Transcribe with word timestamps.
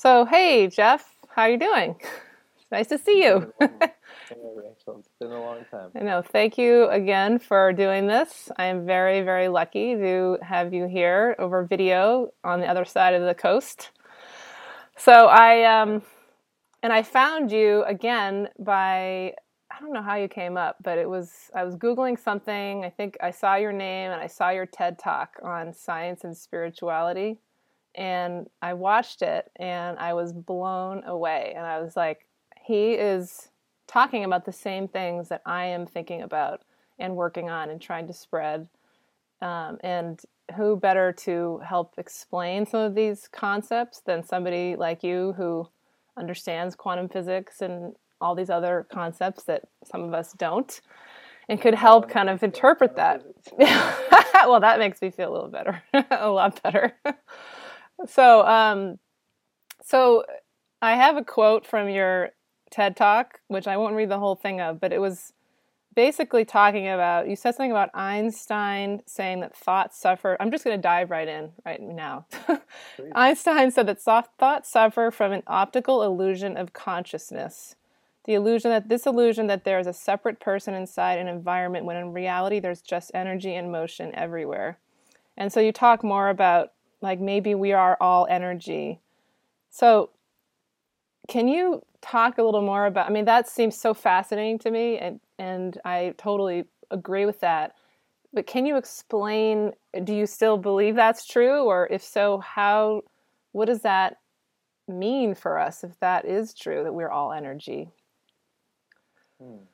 So, 0.00 0.24
hey, 0.24 0.66
Jeff, 0.66 1.14
how 1.28 1.44
you 1.44 1.58
doing? 1.58 1.94
nice 2.72 2.86
to 2.86 2.96
see 2.96 3.22
you. 3.22 3.52
Rachel, 3.60 3.76
it's 4.98 5.10
been 5.20 5.30
a 5.30 5.38
long 5.38 5.58
time. 5.70 5.90
I 5.94 5.98
know. 5.98 6.22
Thank 6.22 6.56
you 6.56 6.88
again 6.88 7.38
for 7.38 7.74
doing 7.74 8.06
this. 8.06 8.50
I 8.56 8.64
am 8.64 8.86
very, 8.86 9.20
very 9.20 9.48
lucky 9.48 9.94
to 9.94 10.38
have 10.40 10.72
you 10.72 10.86
here 10.86 11.36
over 11.38 11.64
video 11.64 12.32
on 12.42 12.60
the 12.60 12.66
other 12.66 12.86
side 12.86 13.12
of 13.12 13.26
the 13.26 13.34
coast. 13.34 13.90
So 14.96 15.26
I 15.26 15.64
um, 15.64 16.00
and 16.82 16.94
I 16.94 17.02
found 17.02 17.52
you 17.52 17.84
again 17.84 18.48
by 18.58 19.34
I 19.70 19.80
don't 19.80 19.92
know 19.92 20.00
how 20.00 20.16
you 20.16 20.28
came 20.28 20.56
up, 20.56 20.76
but 20.82 20.96
it 20.96 21.10
was 21.10 21.50
I 21.54 21.62
was 21.62 21.76
googling 21.76 22.18
something. 22.18 22.86
I 22.86 22.88
think 22.88 23.18
I 23.22 23.32
saw 23.32 23.56
your 23.56 23.72
name 23.72 24.12
and 24.12 24.22
I 24.22 24.28
saw 24.28 24.48
your 24.48 24.64
TED 24.64 24.98
talk 24.98 25.36
on 25.42 25.74
science 25.74 26.24
and 26.24 26.34
spirituality, 26.34 27.36
and 27.94 28.48
I 28.62 28.74
watched 28.74 29.22
it 29.22 29.50
and 29.56 29.98
I 29.98 30.14
was 30.14 30.32
blown 30.32 31.04
away. 31.04 31.52
And 31.56 31.66
I 31.66 31.80
was 31.80 31.96
like, 31.96 32.26
he 32.62 32.92
is 32.92 33.48
talking 33.86 34.24
about 34.24 34.44
the 34.44 34.52
same 34.52 34.86
things 34.86 35.28
that 35.28 35.42
I 35.44 35.66
am 35.66 35.86
thinking 35.86 36.22
about 36.22 36.62
and 36.98 37.16
working 37.16 37.50
on 37.50 37.70
and 37.70 37.80
trying 37.80 38.06
to 38.06 38.12
spread. 38.12 38.68
Um, 39.42 39.78
and 39.82 40.20
who 40.56 40.76
better 40.76 41.12
to 41.12 41.60
help 41.64 41.94
explain 41.96 42.66
some 42.66 42.80
of 42.80 42.94
these 42.94 43.28
concepts 43.28 44.00
than 44.00 44.22
somebody 44.22 44.76
like 44.76 45.02
you 45.02 45.32
who 45.36 45.66
understands 46.16 46.74
quantum 46.74 47.08
physics 47.08 47.62
and 47.62 47.94
all 48.20 48.34
these 48.34 48.50
other 48.50 48.86
concepts 48.92 49.44
that 49.44 49.62
some 49.84 50.02
of 50.02 50.12
us 50.12 50.32
don't 50.34 50.80
and 51.48 51.60
could 51.60 51.74
help 51.74 52.08
kind 52.08 52.28
of 52.28 52.42
interpret 52.42 52.96
that. 52.96 53.24
well, 53.58 54.60
that 54.60 54.78
makes 54.78 55.00
me 55.02 55.10
feel 55.10 55.30
a 55.30 55.32
little 55.32 55.48
better, 55.48 55.82
a 56.10 56.28
lot 56.28 56.62
better. 56.62 56.92
so, 58.06 58.46
um, 58.46 58.98
so 59.82 60.24
I 60.82 60.94
have 60.94 61.16
a 61.16 61.24
quote 61.24 61.66
from 61.66 61.88
your 61.88 62.30
TED 62.70 62.96
Talk, 62.96 63.40
which 63.48 63.66
I 63.66 63.76
won't 63.76 63.94
read 63.94 64.08
the 64.08 64.18
whole 64.18 64.36
thing 64.36 64.60
of, 64.60 64.80
but 64.80 64.92
it 64.92 65.00
was 65.00 65.32
basically 65.94 66.44
talking 66.44 66.88
about 66.88 67.28
you 67.28 67.34
said 67.34 67.54
something 67.54 67.72
about 67.72 67.90
Einstein 67.94 69.02
saying 69.06 69.40
that 69.40 69.56
thoughts 69.56 70.00
suffer. 70.00 70.36
I'm 70.38 70.50
just 70.50 70.64
going 70.64 70.76
to 70.76 70.82
dive 70.82 71.10
right 71.10 71.28
in 71.28 71.50
right 71.64 71.80
now. 71.80 72.26
Einstein 73.12 73.70
said 73.70 73.86
that 73.86 74.00
soft 74.00 74.38
thoughts 74.38 74.70
suffer 74.70 75.10
from 75.10 75.32
an 75.32 75.42
optical 75.46 76.02
illusion 76.02 76.56
of 76.56 76.72
consciousness. 76.72 77.74
The 78.24 78.34
illusion 78.34 78.70
that 78.70 78.88
this 78.88 79.06
illusion 79.06 79.46
that 79.48 79.64
there 79.64 79.78
is 79.78 79.86
a 79.86 79.92
separate 79.92 80.40
person 80.40 80.74
inside 80.74 81.18
an 81.18 81.26
environment 81.26 81.86
when 81.86 81.96
in 81.96 82.12
reality 82.12 82.60
there's 82.60 82.82
just 82.82 83.10
energy 83.14 83.54
and 83.54 83.72
motion 83.72 84.14
everywhere. 84.14 84.78
And 85.36 85.52
so 85.52 85.58
you 85.58 85.72
talk 85.72 86.04
more 86.04 86.28
about 86.28 86.72
like 87.00 87.20
maybe 87.20 87.54
we 87.54 87.72
are 87.72 87.96
all 88.00 88.26
energy. 88.28 89.00
So 89.70 90.10
can 91.28 91.48
you 91.48 91.82
talk 92.00 92.38
a 92.38 92.42
little 92.42 92.62
more 92.62 92.86
about? 92.86 93.08
I 93.08 93.12
mean, 93.12 93.24
that 93.26 93.48
seems 93.48 93.76
so 93.76 93.94
fascinating 93.94 94.58
to 94.60 94.70
me, 94.70 94.98
and 94.98 95.20
and 95.38 95.78
I 95.84 96.14
totally 96.18 96.64
agree 96.90 97.26
with 97.26 97.40
that. 97.40 97.74
But 98.32 98.46
can 98.46 98.66
you 98.66 98.76
explain? 98.76 99.72
Do 100.04 100.14
you 100.14 100.26
still 100.26 100.56
believe 100.56 100.96
that's 100.96 101.26
true, 101.26 101.64
or 101.64 101.88
if 101.90 102.02
so, 102.02 102.38
how? 102.38 103.02
What 103.52 103.66
does 103.66 103.82
that 103.82 104.18
mean 104.88 105.34
for 105.34 105.58
us 105.58 105.84
if 105.84 105.98
that 106.00 106.24
is 106.24 106.52
true 106.54 106.82
that 106.82 106.92
we're 106.92 107.10
all 107.10 107.32
energy? 107.32 107.90
Hmm. 109.40 109.64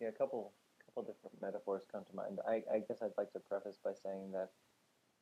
Yeah, 0.00 0.08
a 0.08 0.12
couple 0.12 0.52
couple 0.86 1.02
different 1.02 1.40
metaphors 1.40 1.82
come 1.90 2.04
to 2.04 2.16
mind. 2.16 2.40
I, 2.48 2.62
I 2.72 2.78
guess 2.80 2.98
I'd 3.02 3.16
like 3.16 3.32
to 3.32 3.38
preface 3.38 3.78
by 3.82 3.92
saying 4.02 4.32
that 4.32 4.50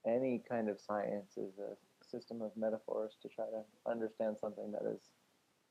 any 0.07 0.43
kind 0.49 0.69
of 0.69 0.81
science 0.81 1.37
is 1.37 1.59
a 1.59 1.77
system 2.05 2.41
of 2.43 2.53
metaphors 2.57 3.17
to 3.23 3.29
try 3.29 3.47
to 3.47 3.63
understand 3.91 4.37
something 4.39 4.73
that 4.73 4.89
is 4.89 5.11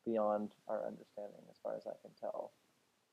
beyond 0.05 0.51
our 0.67 0.85
understanding 0.85 1.43
as 1.49 1.57
far 1.61 1.75
as 1.75 1.83
I 1.87 1.95
can 2.01 2.11
tell. 2.19 2.51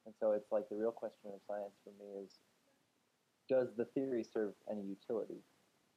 And 0.07 0.15
so 0.19 0.33
it's 0.33 0.53
like 0.53 0.69
the 0.69 0.77
real 0.77 0.93
question 0.93 1.31
of 1.33 1.41
science 1.47 1.75
for 1.83 1.91
me 1.99 2.23
is 2.23 2.39
does 3.49 3.75
the 3.77 3.85
theory 3.87 4.25
serve 4.25 4.55
any 4.71 4.83
utility? 4.83 5.41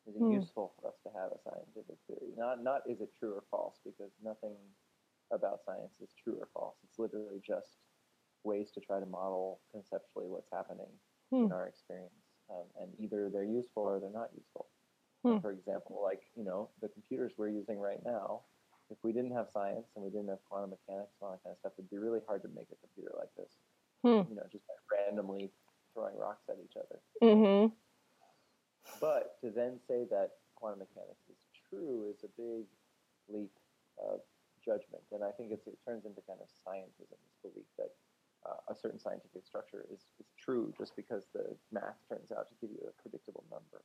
Is 0.08 0.16
it 0.16 0.20
hmm. 0.20 0.32
useful 0.32 0.74
for 0.80 0.88
us 0.88 0.96
to 1.04 1.10
have 1.12 1.32
a 1.32 1.40
scientific 1.44 1.98
theory? 2.08 2.32
Not 2.38 2.64
not 2.64 2.82
is 2.88 3.02
it 3.02 3.12
true 3.20 3.34
or 3.34 3.44
false, 3.52 3.80
because 3.84 4.12
nothing 4.24 4.56
about 5.32 5.64
science 5.66 6.00
is 6.02 6.10
true 6.24 6.38
or 6.40 6.48
false. 6.54 6.76
It's 6.84 6.98
literally 6.98 7.42
just 7.46 7.84
ways 8.44 8.72
to 8.72 8.80
try 8.80 9.00
to 9.00 9.06
model 9.06 9.60
conceptually 9.72 10.28
what's 10.28 10.50
happening 10.52 10.92
hmm. 11.32 11.46
in 11.46 11.52
our 11.52 11.68
experience. 11.68 12.16
Um, 12.50 12.64
and 12.80 12.90
either 13.00 13.30
they're 13.30 13.44
useful 13.44 13.84
or 13.84 14.00
they're 14.00 14.10
not 14.10 14.30
useful. 14.36 14.67
Hmm. 15.28 15.40
For 15.40 15.52
example, 15.52 16.00
like, 16.02 16.24
you 16.36 16.44
know, 16.44 16.70
the 16.82 16.88
computers 16.88 17.34
we're 17.38 17.50
using 17.50 17.80
right 17.80 18.00
now, 18.06 18.42
if 18.90 18.98
we 19.04 19.12
didn't 19.12 19.36
have 19.36 19.48
science 19.52 19.92
and 19.96 20.04
we 20.04 20.10
didn't 20.10 20.30
have 20.30 20.40
quantum 20.48 20.72
mechanics 20.72 21.12
and 21.20 21.28
all 21.28 21.32
that 21.36 21.44
kind 21.44 21.52
of 21.52 21.60
stuff, 21.60 21.74
it'd 21.78 21.92
be 21.92 21.98
really 21.98 22.24
hard 22.26 22.42
to 22.44 22.50
make 22.56 22.72
a 22.72 22.80
computer 22.80 23.12
like 23.20 23.34
this. 23.36 23.52
Hmm. 24.08 24.24
You 24.32 24.40
know, 24.40 24.48
just 24.48 24.64
by 24.68 24.80
randomly 24.88 25.52
throwing 25.94 26.16
rocks 26.16 26.48
at 26.48 26.56
each 26.64 26.78
other. 26.80 27.02
Mm-hmm. 27.20 27.74
But 29.02 29.36
to 29.44 29.52
then 29.52 29.82
say 29.84 30.08
that 30.10 30.40
quantum 30.56 30.80
mechanics 30.80 31.28
is 31.28 31.42
true 31.68 32.08
is 32.08 32.24
a 32.24 32.32
big 32.40 32.64
leap 33.28 33.52
of 34.00 34.22
judgment. 34.64 35.04
And 35.12 35.24
I 35.24 35.32
think 35.32 35.52
it 35.52 35.60
turns 35.84 36.06
into 36.06 36.22
kind 36.24 36.40
of 36.40 36.48
scientism, 36.48 37.18
this 37.20 37.38
belief 37.44 37.68
that 37.78 37.92
uh, 38.46 38.72
a 38.72 38.76
certain 38.76 39.00
scientific 39.00 39.44
structure 39.44 39.84
is, 39.92 40.08
is 40.22 40.30
true 40.40 40.72
just 40.78 40.96
because 40.96 41.28
the 41.34 41.58
math 41.72 42.00
turns 42.08 42.32
out 42.32 42.48
to 42.48 42.56
give 42.62 42.72
you 42.72 42.84
a 42.88 42.94
predictable 43.02 43.44
number. 43.52 43.84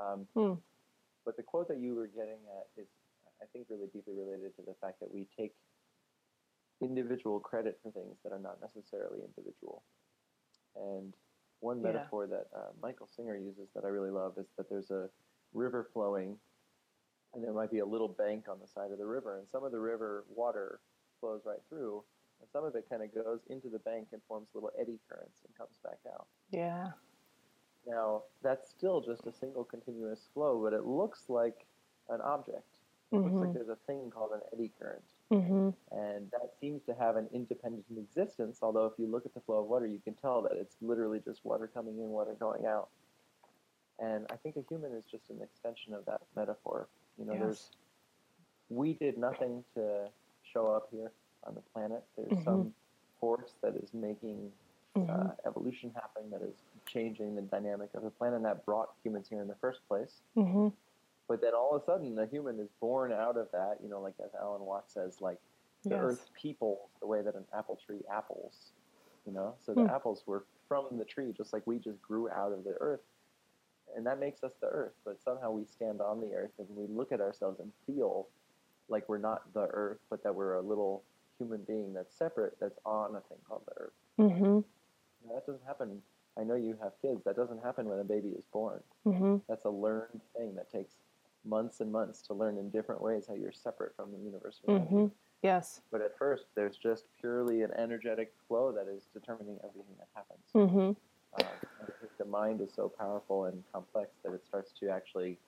Um, 0.00 0.26
hmm. 0.34 0.54
But 1.24 1.36
the 1.36 1.42
quote 1.42 1.68
that 1.68 1.78
you 1.78 1.94
were 1.94 2.06
getting 2.06 2.40
at 2.56 2.80
is, 2.80 2.88
I 3.42 3.46
think, 3.52 3.66
really 3.68 3.88
deeply 3.92 4.14
related 4.14 4.56
to 4.56 4.62
the 4.62 4.74
fact 4.80 5.00
that 5.00 5.12
we 5.12 5.26
take 5.36 5.52
individual 6.80 7.38
credit 7.40 7.78
for 7.82 7.90
things 7.90 8.16
that 8.24 8.32
are 8.32 8.38
not 8.38 8.58
necessarily 8.62 9.20
individual. 9.20 9.82
And 10.76 11.12
one 11.60 11.78
yeah. 11.78 11.92
metaphor 11.92 12.26
that 12.26 12.46
uh, 12.56 12.70
Michael 12.82 13.08
Singer 13.14 13.36
uses 13.36 13.68
that 13.74 13.84
I 13.84 13.88
really 13.88 14.10
love 14.10 14.34
is 14.38 14.46
that 14.56 14.70
there's 14.70 14.90
a 14.90 15.08
river 15.52 15.88
flowing, 15.92 16.36
and 17.34 17.44
there 17.44 17.52
might 17.52 17.70
be 17.70 17.80
a 17.80 17.86
little 17.86 18.08
bank 18.08 18.46
on 18.48 18.58
the 18.60 18.66
side 18.66 18.92
of 18.92 18.98
the 18.98 19.06
river, 19.06 19.38
and 19.38 19.48
some 19.48 19.62
of 19.62 19.72
the 19.72 19.78
river 19.78 20.24
water 20.34 20.80
flows 21.20 21.42
right 21.44 21.60
through, 21.68 22.02
and 22.40 22.48
some 22.50 22.64
of 22.64 22.74
it 22.74 22.86
kind 22.88 23.02
of 23.02 23.14
goes 23.14 23.40
into 23.50 23.68
the 23.68 23.78
bank 23.80 24.08
and 24.12 24.22
forms 24.26 24.48
little 24.54 24.70
eddy 24.80 24.98
currents 25.08 25.36
and 25.46 25.54
comes 25.56 25.76
back 25.84 25.98
out. 26.10 26.26
Yeah. 26.50 26.92
Now, 27.86 28.22
that's 28.42 28.68
still 28.68 29.00
just 29.00 29.26
a 29.26 29.32
single 29.32 29.64
continuous 29.64 30.28
flow, 30.34 30.60
but 30.62 30.72
it 30.72 30.84
looks 30.84 31.24
like 31.28 31.66
an 32.08 32.20
object. 32.20 32.64
It 33.10 33.16
mm-hmm. 33.16 33.24
looks 33.24 33.34
like 33.34 33.48
mm-hmm. 33.48 33.54
there's 33.54 33.68
a 33.68 33.78
thing 33.86 34.10
called 34.10 34.30
an 34.32 34.40
eddy 34.52 34.70
current. 34.78 35.02
Mm-hmm. 35.32 35.70
And 35.96 36.30
that 36.30 36.52
seems 36.60 36.82
to 36.84 36.94
have 36.94 37.16
an 37.16 37.28
independent 37.32 37.84
existence, 37.96 38.58
although 38.62 38.86
if 38.86 38.92
you 38.98 39.06
look 39.06 39.26
at 39.26 39.34
the 39.34 39.40
flow 39.40 39.58
of 39.58 39.66
water, 39.66 39.86
you 39.86 40.00
can 40.04 40.14
tell 40.14 40.42
that 40.42 40.52
it's 40.52 40.76
literally 40.80 41.20
just 41.24 41.44
water 41.44 41.68
coming 41.72 41.98
in, 41.98 42.10
water 42.10 42.36
going 42.38 42.66
out. 42.66 42.88
And 43.98 44.26
I 44.30 44.36
think 44.36 44.56
a 44.56 44.62
human 44.68 44.92
is 44.92 45.04
just 45.10 45.28
an 45.30 45.40
extension 45.42 45.94
of 45.94 46.04
that 46.06 46.22
metaphor. 46.34 46.88
You 47.18 47.26
know, 47.26 47.32
yes. 47.32 47.42
there's 47.42 47.70
we 48.70 48.94
did 48.94 49.18
nothing 49.18 49.64
to 49.74 50.08
show 50.52 50.68
up 50.68 50.88
here 50.90 51.10
on 51.44 51.54
the 51.54 51.60
planet. 51.72 52.02
There's 52.16 52.30
mm-hmm. 52.30 52.44
some 52.44 52.74
force 53.20 53.52
that 53.62 53.76
is 53.76 53.92
making 53.92 54.50
mm-hmm. 54.96 55.10
uh, 55.10 55.32
evolution 55.46 55.90
happening 55.94 56.30
that 56.30 56.42
is 56.42 56.54
changing 56.92 57.34
the 57.34 57.42
dynamic 57.42 57.90
of 57.94 58.02
the 58.02 58.10
planet 58.10 58.42
that 58.42 58.64
brought 58.64 58.90
humans 59.02 59.26
here 59.28 59.40
in 59.40 59.48
the 59.48 59.56
first 59.60 59.80
place. 59.88 60.22
Mm-hmm. 60.36 60.68
But 61.28 61.40
then 61.40 61.54
all 61.54 61.76
of 61.76 61.82
a 61.82 61.84
sudden, 61.84 62.14
the 62.14 62.26
human 62.26 62.58
is 62.58 62.68
born 62.80 63.12
out 63.12 63.36
of 63.36 63.48
that. 63.52 63.76
You 63.82 63.88
know, 63.88 64.00
like 64.00 64.14
as 64.24 64.30
Alan 64.40 64.62
Watts 64.62 64.94
says, 64.94 65.20
like 65.20 65.38
the 65.84 65.90
yes. 65.90 65.98
earth 66.02 66.30
peoples 66.40 66.90
the 67.00 67.06
way 67.06 67.22
that 67.22 67.34
an 67.34 67.44
apple 67.56 67.78
tree 67.84 68.00
apples. 68.12 68.72
You 69.26 69.32
know, 69.32 69.54
so 69.64 69.74
the 69.74 69.82
hmm. 69.82 69.90
apples 69.90 70.24
were 70.26 70.44
from 70.66 70.86
the 70.98 71.04
tree, 71.04 71.32
just 71.36 71.52
like 71.52 71.66
we 71.66 71.78
just 71.78 72.00
grew 72.00 72.30
out 72.30 72.52
of 72.52 72.64
the 72.64 72.74
earth, 72.80 73.02
and 73.94 74.06
that 74.06 74.18
makes 74.18 74.42
us 74.42 74.52
the 74.60 74.68
earth. 74.68 74.94
But 75.04 75.20
somehow 75.22 75.50
we 75.50 75.66
stand 75.66 76.00
on 76.00 76.20
the 76.20 76.34
earth 76.34 76.52
and 76.58 76.66
we 76.70 76.86
look 76.86 77.12
at 77.12 77.20
ourselves 77.20 77.60
and 77.60 77.70
feel 77.86 78.28
like 78.88 79.08
we're 79.08 79.18
not 79.18 79.52
the 79.52 79.68
earth, 79.70 79.98
but 80.08 80.22
that 80.24 80.34
we're 80.34 80.54
a 80.54 80.62
little 80.62 81.02
human 81.38 81.62
being 81.64 81.92
that's 81.92 82.16
separate, 82.16 82.56
that's 82.60 82.78
on 82.84 83.14
a 83.14 83.20
thing 83.20 83.38
called 83.48 83.62
the 83.66 83.82
earth. 83.82 83.92
Mm-hmm. 84.18 84.58
that 85.32 85.46
doesn't 85.46 85.66
happen. 85.66 86.02
I 86.40 86.44
know 86.44 86.54
you 86.54 86.76
have 86.82 86.92
kids. 87.02 87.22
That 87.24 87.36
doesn't 87.36 87.62
happen 87.62 87.86
when 87.86 87.98
a 87.98 88.04
baby 88.04 88.30
is 88.30 88.44
born. 88.52 88.80
Mm-hmm. 89.06 89.36
That's 89.48 89.66
a 89.66 89.70
learned 89.70 90.20
thing 90.36 90.54
that 90.54 90.70
takes 90.70 90.94
months 91.44 91.80
and 91.80 91.92
months 91.92 92.22
to 92.22 92.34
learn 92.34 92.56
in 92.56 92.70
different 92.70 93.02
ways 93.02 93.26
how 93.28 93.34
you're 93.34 93.52
separate 93.52 93.94
from 93.96 94.10
the 94.12 94.18
universe. 94.18 94.60
Mm-hmm. 94.66 95.06
Yes. 95.42 95.80
But 95.90 96.00
at 96.00 96.16
first, 96.18 96.44
there's 96.54 96.76
just 96.76 97.04
purely 97.18 97.62
an 97.62 97.70
energetic 97.76 98.32
flow 98.48 98.72
that 98.72 98.88
is 98.88 99.04
determining 99.12 99.58
everything 99.64 99.94
that 99.98 100.08
happens. 100.14 100.40
Mm-hmm. 100.54 100.92
Uh, 101.38 101.88
the 102.18 102.24
mind 102.24 102.60
is 102.60 102.70
so 102.74 102.88
powerful 102.88 103.46
and 103.46 103.62
complex 103.72 104.10
that 104.24 104.32
it 104.32 104.44
starts 104.46 104.72
to 104.80 104.88
actually 104.90 105.38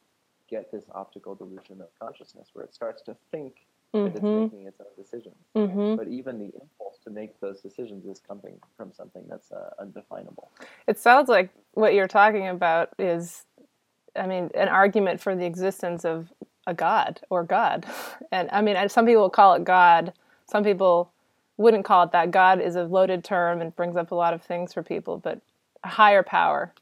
get 0.49 0.71
this 0.71 0.85
optical 0.95 1.35
delusion 1.35 1.81
of 1.81 1.89
consciousness 1.99 2.49
where 2.53 2.65
it 2.65 2.75
starts 2.75 3.03
to 3.03 3.17
think 3.31 3.55
that 3.93 4.07
it's 4.07 4.21
mm-hmm. 4.21 4.45
making 4.45 4.67
its 4.67 4.81
own 4.81 4.87
decisions. 4.97 5.37
Mm-hmm. 5.55 5.97
But 5.97 6.09
even 6.09 6.39
the 6.39 6.53
make 7.13 7.39
those 7.41 7.61
decisions 7.61 8.05
is 8.07 8.21
coming 8.21 8.59
from 8.77 8.93
something 8.93 9.25
that's 9.29 9.51
uh, 9.53 9.71
undefinable. 9.79 10.51
It 10.87 10.99
sounds 10.99 11.29
like 11.29 11.51
what 11.73 11.95
you're 11.95 12.09
talking 12.09 12.49
about 12.49 12.91
is, 12.99 13.45
I 14.17 14.27
mean, 14.27 14.51
an 14.55 14.69
argument 14.69 15.21
for 15.21 15.35
the 15.35 15.47
existence 15.47 16.05
of 16.05 16.33
a 16.67 16.75
god 16.75 17.21
or 17.31 17.45
God. 17.45 17.87
And 18.33 18.49
I 18.51 18.63
mean, 18.63 18.89
some 18.89 19.05
people 19.05 19.29
call 19.29 19.55
it 19.55 19.65
God. 19.65 20.15
Some 20.51 20.65
people 20.65 21.13
wouldn't 21.59 21.85
call 21.85 22.05
it 22.05 22.13
that. 22.13 22.31
God 22.31 22.63
is 22.63 22.77
a 22.77 22.85
loaded 22.85 23.25
term 23.25 23.61
and 23.61 23.77
brings 23.77 23.95
up 23.95 24.11
a 24.11 24.15
lot 24.15 24.33
of 24.33 24.43
things 24.43 24.73
for 24.73 24.83
people, 24.83 25.19
but 25.19 25.41
a 25.85 25.89
higher 25.89 26.23
power. 26.23 26.73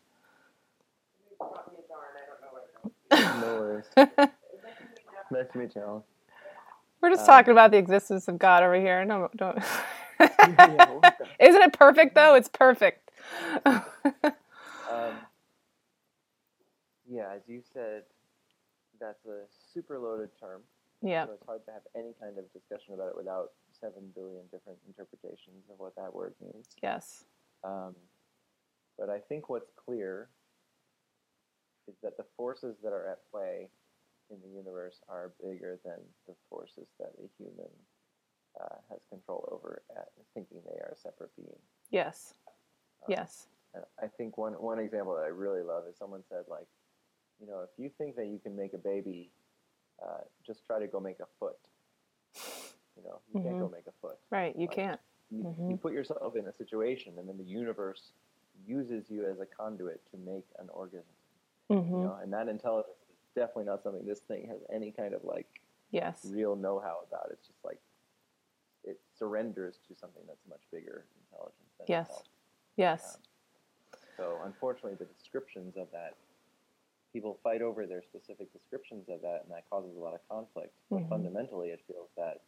no 3.11 3.57
worries. 3.59 3.85
nice 3.97 4.09
to 5.53 5.59
meet 5.59 5.75
you, 5.75 5.83
Alan. 5.83 6.03
We're 7.01 7.11
just 7.11 7.23
um, 7.23 7.27
talking 7.27 7.53
about 7.53 7.71
the 7.71 7.79
existence 7.79 8.29
of 8.29 8.39
God 8.39 8.63
over 8.63 8.75
here. 8.75 9.05
No, 9.05 9.29
don't. 9.37 9.59
Isn't 11.41 11.63
it 11.63 11.73
perfect 11.73 12.15
though? 12.15 12.35
It's 12.35 12.49
perfect. 12.49 13.11
um, 13.67 13.83
yeah, 17.09 17.33
as 17.35 17.43
you 17.47 17.63
said, 17.73 18.03
that's 19.01 19.25
a 19.27 19.45
super 19.73 19.99
loaded 19.99 20.31
term. 20.39 20.63
Yeah. 21.03 21.27
So 21.27 21.33
it's 21.33 21.47
hard 21.47 21.65
to 21.67 21.73
have 21.73 21.83
any 21.97 22.13
kind 22.21 22.37
of 22.39 22.45
discussion 22.53 22.95
about 22.95 23.09
it 23.09 23.17
without 23.17 23.51
seven 23.81 24.13
billion 24.15 24.43
different 24.53 24.79
interpretations 24.87 25.65
of 25.73 25.79
what 25.79 25.97
that 25.97 26.15
word 26.15 26.35
means. 26.41 26.67
Yes. 26.83 27.25
Um, 27.65 27.95
but 28.99 29.09
I 29.09 29.19
think 29.19 29.49
what's 29.49 29.71
clear 29.85 30.29
is 31.89 31.95
that 32.03 32.17
the 32.17 32.25
forces 32.37 32.77
that 32.83 32.93
are 32.93 33.09
at 33.09 33.19
play 33.31 33.69
in 34.31 34.37
the 34.43 34.57
universe 34.57 35.01
are 35.09 35.33
bigger 35.43 35.81
than 35.85 35.99
the 36.29 36.35
forces 36.49 36.87
that 36.99 37.13
a 37.19 37.27
human 37.39 37.73
uh, 38.59 38.77
has 38.91 39.01
control 39.11 39.49
over, 39.53 39.83
at 39.97 40.09
thinking 40.35 40.59
they 40.65 40.79
are 40.81 40.93
a 40.93 40.97
separate 40.97 41.35
being. 41.37 41.59
Yes. 41.91 42.35
Um, 43.03 43.07
yes. 43.09 43.47
And 43.75 43.85
I 44.03 44.07
think 44.07 44.37
one 44.37 44.55
one 44.55 44.79
example 44.79 45.15
that 45.15 45.23
I 45.23 45.29
really 45.29 45.63
love 45.63 45.85
is 45.89 45.97
someone 45.97 46.23
said 46.29 46.45
like, 46.49 46.67
you 47.41 47.47
know, 47.47 47.61
if 47.61 47.71
you 47.79 47.91
think 47.99 48.17
that 48.17 48.27
you 48.27 48.39
can 48.43 48.57
make 48.57 48.75
a 48.75 48.79
baby, 48.79 49.31
uh, 50.03 50.23
just 50.47 50.67
try 50.67 50.81
to 50.81 50.87
go 50.87 51.01
make 51.01 51.21
a 51.21 51.27
foot. 51.39 51.57
You 52.97 53.05
know, 53.05 53.21
you 53.33 53.41
mm-hmm. 53.41 53.49
can't 53.49 53.59
go 53.59 53.65
mm-hmm. 53.67 53.75
make 53.75 53.87
a 53.87 53.93
foot. 54.01 54.19
Right, 54.31 54.55
you 54.57 54.67
like, 54.67 54.77
can't. 54.77 55.01
You, 55.31 55.45
mm-hmm. 55.45 55.71
you 55.71 55.77
put 55.77 55.93
yourself 55.93 56.35
in 56.37 56.47
a 56.47 56.53
situation, 56.53 57.15
and 57.19 57.29
then 57.29 57.39
the 57.39 57.45
universe 57.45 58.13
uses 58.67 59.09
you 59.09 59.25
as 59.25 59.39
a 59.41 59.47
conduit 59.47 60.01
to 60.11 60.19
make 60.19 60.45
an 60.59 60.69
organism. 60.71 61.05
Mm-hmm. 61.71 61.95
You 61.95 62.03
know, 62.03 62.19
and 62.23 62.33
that 62.33 62.49
intelligence 62.49 62.97
is 63.09 63.17
definitely 63.35 63.65
not 63.65 63.83
something 63.83 64.05
this 64.05 64.21
thing 64.21 64.49
has 64.49 64.59
any 64.75 64.91
kind 64.91 65.15
of 65.15 65.23
like 65.25 65.47
yes 65.93 66.27
real 66.29 66.57
know-how 66.57 66.99
about. 67.09 67.29
It's 67.31 67.47
just 67.47 67.65
like 67.65 67.79
surrenders 69.21 69.77
to 69.87 69.95
something 69.95 70.23
that's 70.27 70.43
much 70.49 70.63
bigger 70.73 71.05
intelligence 71.23 71.71
than 71.79 71.87
yes. 71.87 72.07
itself. 72.07 72.25
Yes. 72.77 73.03
Um, 73.15 74.01
so 74.17 74.39
unfortunately, 74.45 74.97
the 74.99 75.13
descriptions 75.15 75.77
of 75.77 75.87
that 75.93 76.17
people 77.13 77.39
fight 77.43 77.63
over 77.63 77.87
their 77.87 78.03
specific 78.03 78.53
descriptions 78.53 79.09
of 79.09 79.21
that, 79.23 79.41
and 79.43 79.51
that 79.51 79.69
causes 79.69 79.97
a 79.97 80.01
lot 80.01 80.15
of 80.15 80.21
conflict. 80.29 80.73
But 80.91 81.01
mm-hmm. 81.01 81.09
fundamentally, 81.09 81.69
it 81.69 81.81
feels 81.87 82.09
that 82.17 82.43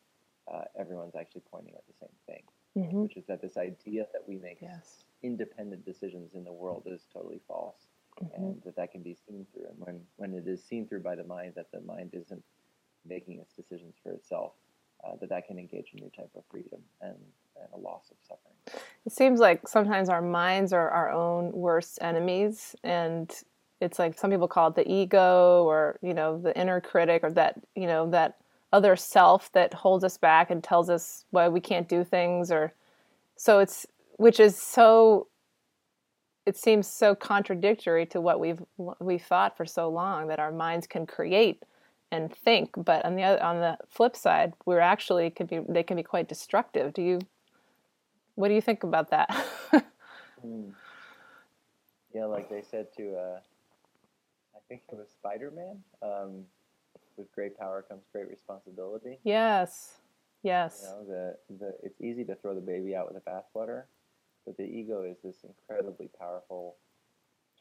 uh, 0.52 0.64
everyone's 0.78 1.14
actually 1.18 1.42
pointing 1.50 1.74
at 1.74 1.84
the 1.86 1.94
same 2.00 2.16
thing, 2.26 2.42
mm-hmm. 2.76 3.02
which 3.02 3.16
is 3.16 3.24
that 3.26 3.42
this 3.42 3.56
idea 3.56 4.06
that 4.12 4.22
we 4.26 4.36
make 4.36 4.58
yes. 4.60 5.04
independent 5.22 5.84
decisions 5.84 6.34
in 6.34 6.44
the 6.44 6.52
world 6.52 6.84
is 6.86 7.06
totally 7.12 7.40
false, 7.46 7.86
mm-hmm. 8.22 8.34
and 8.34 8.62
that 8.64 8.76
that 8.76 8.92
can 8.92 9.02
be 9.02 9.16
seen 9.26 9.46
through. 9.52 9.66
And 9.68 9.78
when 9.78 10.00
when 10.16 10.34
it 10.34 10.48
is 10.48 10.62
seen 10.62 10.86
through 10.88 11.02
by 11.02 11.16
the 11.16 11.24
mind, 11.24 11.54
that 11.56 11.70
the 11.72 11.80
mind 11.80 12.10
isn't 12.12 12.42
making 13.06 13.40
its 13.40 13.52
decisions 13.52 13.94
for 14.02 14.12
itself, 14.12 14.52
uh, 15.04 15.16
that 15.20 15.28
that 15.28 15.46
can 15.46 15.58
engage 15.58 15.92
a 15.94 15.96
new 15.96 16.10
type 16.16 16.30
of 16.36 16.42
freedom 16.50 16.80
and, 17.00 17.16
and 17.56 17.68
a 17.74 17.78
loss 17.78 18.10
of 18.10 18.16
suffering. 18.22 18.82
It 19.04 19.12
seems 19.12 19.40
like 19.40 19.66
sometimes 19.66 20.08
our 20.08 20.22
minds 20.22 20.72
are 20.72 20.90
our 20.90 21.10
own 21.10 21.52
worst 21.52 21.98
enemies, 22.00 22.76
and 22.84 23.30
it's 23.80 23.98
like 23.98 24.18
some 24.18 24.30
people 24.30 24.48
call 24.48 24.68
it 24.68 24.76
the 24.76 24.90
ego 24.90 25.64
or 25.64 25.98
you 26.02 26.14
know 26.14 26.38
the 26.38 26.56
inner 26.58 26.80
critic 26.80 27.24
or 27.24 27.30
that 27.32 27.60
you 27.74 27.86
know 27.86 28.08
that 28.10 28.36
other 28.72 28.96
self 28.96 29.52
that 29.52 29.74
holds 29.74 30.04
us 30.04 30.16
back 30.16 30.50
and 30.50 30.64
tells 30.64 30.88
us 30.88 31.24
why 31.30 31.48
we 31.48 31.60
can't 31.60 31.88
do 31.88 32.04
things 32.04 32.50
or 32.50 32.72
so 33.36 33.58
it's 33.58 33.86
which 34.16 34.38
is 34.38 34.56
so 34.56 35.26
it 36.46 36.56
seems 36.56 36.86
so 36.86 37.14
contradictory 37.14 38.06
to 38.06 38.20
what 38.20 38.40
we've 38.40 38.62
we've 39.00 39.22
thought 39.22 39.56
for 39.56 39.66
so 39.66 39.88
long 39.88 40.28
that 40.28 40.38
our 40.38 40.52
minds 40.52 40.86
can 40.86 41.06
create 41.06 41.62
and 42.12 42.34
think 42.34 42.70
but 42.76 43.04
on 43.04 43.16
the 43.16 43.22
other, 43.22 43.42
on 43.42 43.60
the 43.60 43.76
flip 43.88 44.16
side 44.16 44.52
we're 44.66 44.80
actually 44.80 45.30
could 45.30 45.48
be 45.48 45.60
they 45.68 45.82
can 45.82 45.96
be 45.96 46.02
quite 46.02 46.28
destructive 46.28 46.92
do 46.92 47.02
you 47.02 47.18
what 48.34 48.48
do 48.48 48.54
you 48.54 48.60
think 48.60 48.82
about 48.82 49.10
that 49.10 49.28
mm. 50.44 50.70
yeah 52.14 52.24
like 52.24 52.48
they 52.48 52.62
said 52.62 52.86
to 52.96 53.14
uh 53.16 53.38
think 54.72 54.82
it 54.90 54.96
was 54.96 55.10
Spider 55.10 55.52
Man. 55.54 55.78
Um, 56.02 56.44
with 57.18 57.30
great 57.32 57.58
power 57.58 57.84
comes 57.86 58.04
great 58.10 58.28
responsibility. 58.28 59.18
Yes. 59.22 59.98
Yes. 60.42 60.82
You 60.82 60.88
know, 60.88 61.04
the, 61.06 61.36
the, 61.58 61.74
it's 61.82 62.00
easy 62.00 62.24
to 62.24 62.34
throw 62.36 62.54
the 62.54 62.60
baby 62.60 62.96
out 62.96 63.12
with 63.12 63.22
the 63.22 63.30
bathwater, 63.30 63.84
but 64.46 64.56
the 64.56 64.64
ego 64.64 65.02
is 65.02 65.18
this 65.22 65.44
incredibly 65.44 66.08
powerful 66.18 66.76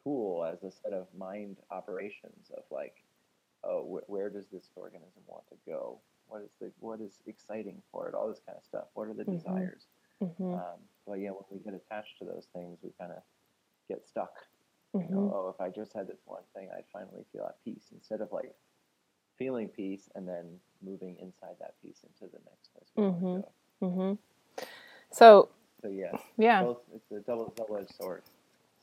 tool 0.03 0.45
as 0.45 0.63
a 0.63 0.71
set 0.71 0.94
of 0.94 1.07
mind 1.18 1.57
operations 1.69 2.50
of 2.56 2.63
like, 2.71 3.03
oh, 3.63 3.81
wh- 3.83 4.09
where 4.09 4.29
does 4.29 4.47
this 4.51 4.69
organism 4.75 5.21
want 5.27 5.43
to 5.49 5.55
go? 5.67 5.99
What 6.27 6.43
is 6.43 6.51
the 6.59 6.71
what 6.79 7.01
is 7.01 7.21
exciting 7.27 7.81
for 7.91 8.07
it? 8.07 8.15
All 8.15 8.27
this 8.27 8.41
kind 8.45 8.57
of 8.57 8.63
stuff. 8.63 8.85
What 8.93 9.07
are 9.07 9.13
the 9.13 9.23
mm-hmm. 9.23 9.37
desires? 9.37 9.85
Mm-hmm. 10.23 10.53
Um, 10.53 10.79
but 11.07 11.19
yeah, 11.19 11.29
when 11.29 11.43
we 11.49 11.59
get 11.59 11.73
attached 11.73 12.19
to 12.19 12.25
those 12.25 12.47
things, 12.53 12.77
we 12.83 12.91
kind 12.99 13.11
of 13.11 13.21
get 13.87 14.05
stuck 14.07 14.33
Mm-hmm. 14.95 15.13
You 15.13 15.21
know, 15.21 15.33
oh, 15.33 15.49
if 15.55 15.61
I 15.61 15.69
just 15.69 15.93
had 15.93 16.07
this 16.07 16.19
one 16.25 16.41
thing, 16.53 16.69
I'd 16.75 16.83
finally 16.91 17.23
feel 17.31 17.45
at 17.45 17.63
peace 17.63 17.85
instead 17.93 18.21
of 18.21 18.29
like 18.31 18.53
feeling 19.37 19.69
peace 19.69 20.09
and 20.15 20.27
then 20.27 20.45
moving 20.83 21.15
inside 21.21 21.55
that 21.59 21.75
peace 21.81 22.03
into 22.03 22.31
the 22.31 22.39
next 22.45 22.73
place. 22.73 22.89
Mm-hmm. 22.97 23.85
Mm-hmm. 23.85 24.13
So, 25.11 25.49
so 25.81 25.87
yeah, 25.87 26.11
yeah, 26.37 26.63
both, 26.63 26.79
it's 26.93 27.11
a 27.11 27.19
double 27.19 27.53
double-edged 27.55 27.95
sword. 27.95 28.23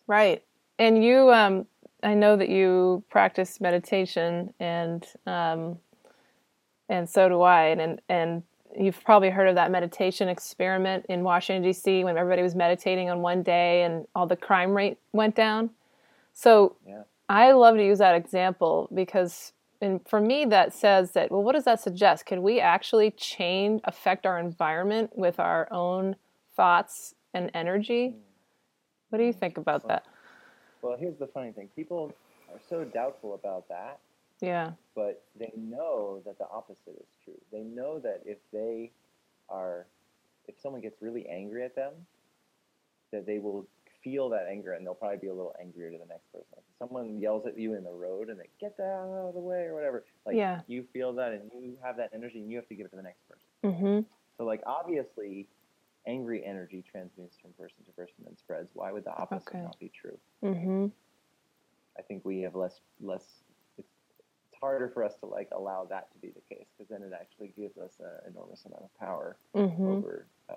Right, 0.06 0.42
and 0.78 1.02
you, 1.02 1.30
um, 1.30 1.66
I 2.02 2.14
know 2.14 2.36
that 2.36 2.48
you 2.48 3.02
practice 3.10 3.60
meditation, 3.60 4.52
and 4.60 5.06
um, 5.26 5.78
and 6.88 7.08
so 7.08 7.28
do 7.28 7.42
I, 7.42 7.66
and 7.66 8.00
and, 8.08 8.42
you've 8.78 9.02
probably 9.02 9.30
heard 9.30 9.48
of 9.48 9.54
that 9.54 9.70
meditation 9.70 10.28
experiment 10.28 11.06
in 11.08 11.22
Washington 11.22 11.62
D.C. 11.62 12.04
when 12.04 12.19
everybody 12.19 12.42
was 12.42 12.54
meditating 12.54 13.08
on 13.08 13.22
one 13.22 13.42
day 13.42 13.82
and 13.82 14.06
all 14.14 14.26
the 14.26 14.36
crime 14.36 14.76
rate 14.76 14.98
went 15.12 15.34
down. 15.34 15.70
So 16.34 16.76
yeah. 16.86 17.02
I 17.31 17.52
love 17.52 17.76
to 17.76 17.84
use 17.84 17.98
that 17.98 18.14
example 18.14 18.88
because 18.94 19.54
and 19.81 20.06
for 20.06 20.20
me 20.20 20.44
that 20.44 20.74
says 20.74 21.12
that 21.12 21.32
well 21.32 21.42
what 21.42 21.54
does 21.54 21.64
that 21.64 21.81
suggest? 21.81 22.26
Can 22.26 22.42
we 22.42 22.60
actually 22.60 23.10
change 23.12 23.81
affect 23.84 24.26
our 24.26 24.38
environment 24.38 25.10
with 25.17 25.41
our 25.41 25.67
own 25.72 26.17
thoughts 26.55 27.14
and 27.32 27.50
energy? 27.55 28.08
Hmm. 28.08 28.19
What 29.08 29.19
do 29.19 29.24
you 29.24 29.32
think 29.32 29.56
about 29.56 29.88
that? 29.88 30.05
Well, 30.82 30.97
here's 30.99 31.19
the 31.19 31.27
funny 31.27 31.53
thing. 31.53 31.69
People 31.75 32.13
are 32.53 32.61
so 32.69 32.85
doubtful 32.85 33.35
about 33.35 33.69
that. 33.69 33.99
Yeah. 34.41 34.73
But 34.94 35.25
they 35.39 35.53
know 35.56 36.23
that 36.25 36.39
the 36.39 36.47
opposite 36.49 36.97
is 37.01 37.08
true. 37.25 37.39
They 37.53 37.63
know 37.63 37.99
that 37.99 38.23
if 38.25 38.39
they 38.53 38.93
are 39.49 39.87
if 40.47 40.55
someone 40.61 40.81
gets 40.81 41.01
really 41.03 41.27
angry 41.29 41.65
at 41.65 41.77
them, 41.77 41.93
that 43.13 43.27
they 43.27 43.39
will 43.39 43.67
feel 44.03 44.29
that 44.31 44.47
anger 44.51 44.73
and 44.73 44.87
they'll 44.87 44.94
probably 44.94 45.19
be 45.19 45.27
a 45.27 45.35
little 45.35 45.55
angrier 45.61 45.91
to 45.91 45.99
the 45.99 46.06
next 46.06 46.31
person. 46.32 46.47
Like 46.56 46.65
if 46.69 46.79
someone 46.79 47.20
yells 47.20 47.47
at 47.47 47.58
you 47.58 47.75
in 47.75 47.85
the 47.85 47.93
road 47.93 48.29
and 48.29 48.39
they 48.39 48.49
get 48.61 48.77
that 48.77 48.82
out 48.82 49.29
of 49.29 49.35
the 49.35 49.41
way 49.41 49.65
or 49.65 49.75
whatever, 49.75 50.05
like 50.25 50.37
yeah. 50.37 50.61
you 50.67 50.85
feel 50.93 51.13
that 51.15 51.32
and 51.32 51.51
you 51.61 51.77
have 51.82 51.97
that 51.97 52.11
energy 52.15 52.39
and 52.39 52.51
you 52.51 52.56
have 52.56 52.69
to 52.69 52.75
give 52.75 52.87
it 52.87 52.91
to 52.91 52.97
the 52.97 53.03
next 53.03 53.20
person. 53.29 53.44
Mm-hmm. 53.65 54.01
So 54.39 54.44
like 54.44 54.63
obviously, 54.67 55.49
angry 56.08 56.44
energy 56.44 56.82
transmits 56.91 57.36
from 57.41 57.53
person 57.53 57.84
to 57.84 57.93
person 57.93 58.24
and 58.27 58.36
spreads. 58.38 58.70
Why 58.74 58.91
would 58.91 59.05
the 59.05 59.15
opposite 59.15 59.48
okay. 59.48 59.60
not 59.60 59.79
be 59.79 59.93
true? 59.94 60.19
Mm-hmm. 60.43 60.86
I 61.98 62.03
think 62.03 62.24
we 62.24 62.41
have 62.41 62.55
less 62.55 62.81
less. 63.00 63.22
It's, 63.77 63.88
it's 64.48 64.58
harder 64.60 64.88
for 64.88 65.05
us 65.05 65.15
to 65.20 65.27
like 65.27 65.48
allow 65.53 65.84
that 65.91 66.10
to 66.12 66.19
be 66.19 66.29
the 66.29 66.55
case 66.55 66.67
because 66.77 66.88
then 66.88 67.03
it 67.03 67.12
actually 67.12 67.53
gives 67.56 67.77
us 67.77 67.93
an 68.00 68.32
enormous 68.32 68.65
amount 68.65 68.84
of 68.84 68.98
power 68.98 69.36
mm-hmm. 69.55 69.86
over 69.86 70.27
uh, 70.48 70.55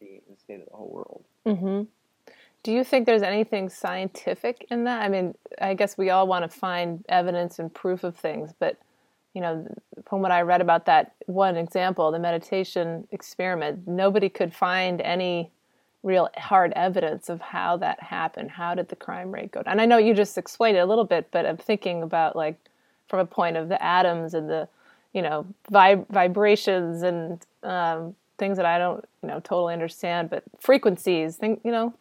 the, 0.00 0.06
the 0.28 0.36
state 0.36 0.60
of 0.60 0.66
the 0.68 0.76
whole 0.76 0.90
world. 0.90 1.24
Mm-hmm. 1.46 1.84
Do 2.64 2.72
you 2.72 2.82
think 2.82 3.06
there's 3.06 3.22
anything 3.22 3.68
scientific 3.68 4.66
in 4.70 4.84
that? 4.84 5.02
I 5.02 5.08
mean, 5.08 5.34
I 5.60 5.74
guess 5.74 5.96
we 5.96 6.10
all 6.10 6.26
want 6.26 6.50
to 6.50 6.58
find 6.58 7.04
evidence 7.08 7.58
and 7.58 7.72
proof 7.72 8.02
of 8.02 8.16
things, 8.16 8.52
but 8.58 8.78
you 9.34 9.40
know, 9.40 9.66
from 10.06 10.22
what 10.22 10.30
I 10.30 10.42
read 10.42 10.60
about 10.60 10.86
that 10.86 11.12
one 11.26 11.56
example, 11.56 12.10
the 12.10 12.18
meditation 12.18 13.06
experiment, 13.12 13.86
nobody 13.86 14.28
could 14.28 14.54
find 14.54 15.00
any 15.00 15.50
real 16.02 16.28
hard 16.36 16.72
evidence 16.76 17.28
of 17.28 17.40
how 17.40 17.76
that 17.78 18.02
happened. 18.02 18.50
How 18.50 18.74
did 18.74 18.88
the 18.88 18.96
crime 18.96 19.32
rate 19.32 19.52
go 19.52 19.62
down? 19.62 19.72
And 19.72 19.80
I 19.80 19.86
know 19.86 19.98
you 19.98 20.14
just 20.14 20.38
explained 20.38 20.76
it 20.76 20.80
a 20.80 20.86
little 20.86 21.04
bit, 21.04 21.28
but 21.30 21.44
I'm 21.44 21.56
thinking 21.56 22.02
about 22.02 22.36
like 22.36 22.56
from 23.08 23.20
a 23.20 23.26
point 23.26 23.56
of 23.56 23.68
the 23.68 23.82
atoms 23.82 24.34
and 24.34 24.48
the, 24.48 24.68
you 25.12 25.22
know, 25.22 25.46
vib- 25.70 26.06
vibrations 26.08 27.02
and 27.02 27.44
um, 27.62 28.14
things 28.38 28.56
that 28.56 28.66
I 28.66 28.78
don't, 28.78 29.04
you 29.22 29.28
know, 29.28 29.40
totally 29.40 29.72
understand, 29.72 30.30
but 30.30 30.44
frequencies, 30.60 31.36
think, 31.36 31.60
you 31.64 31.72
know, 31.72 31.94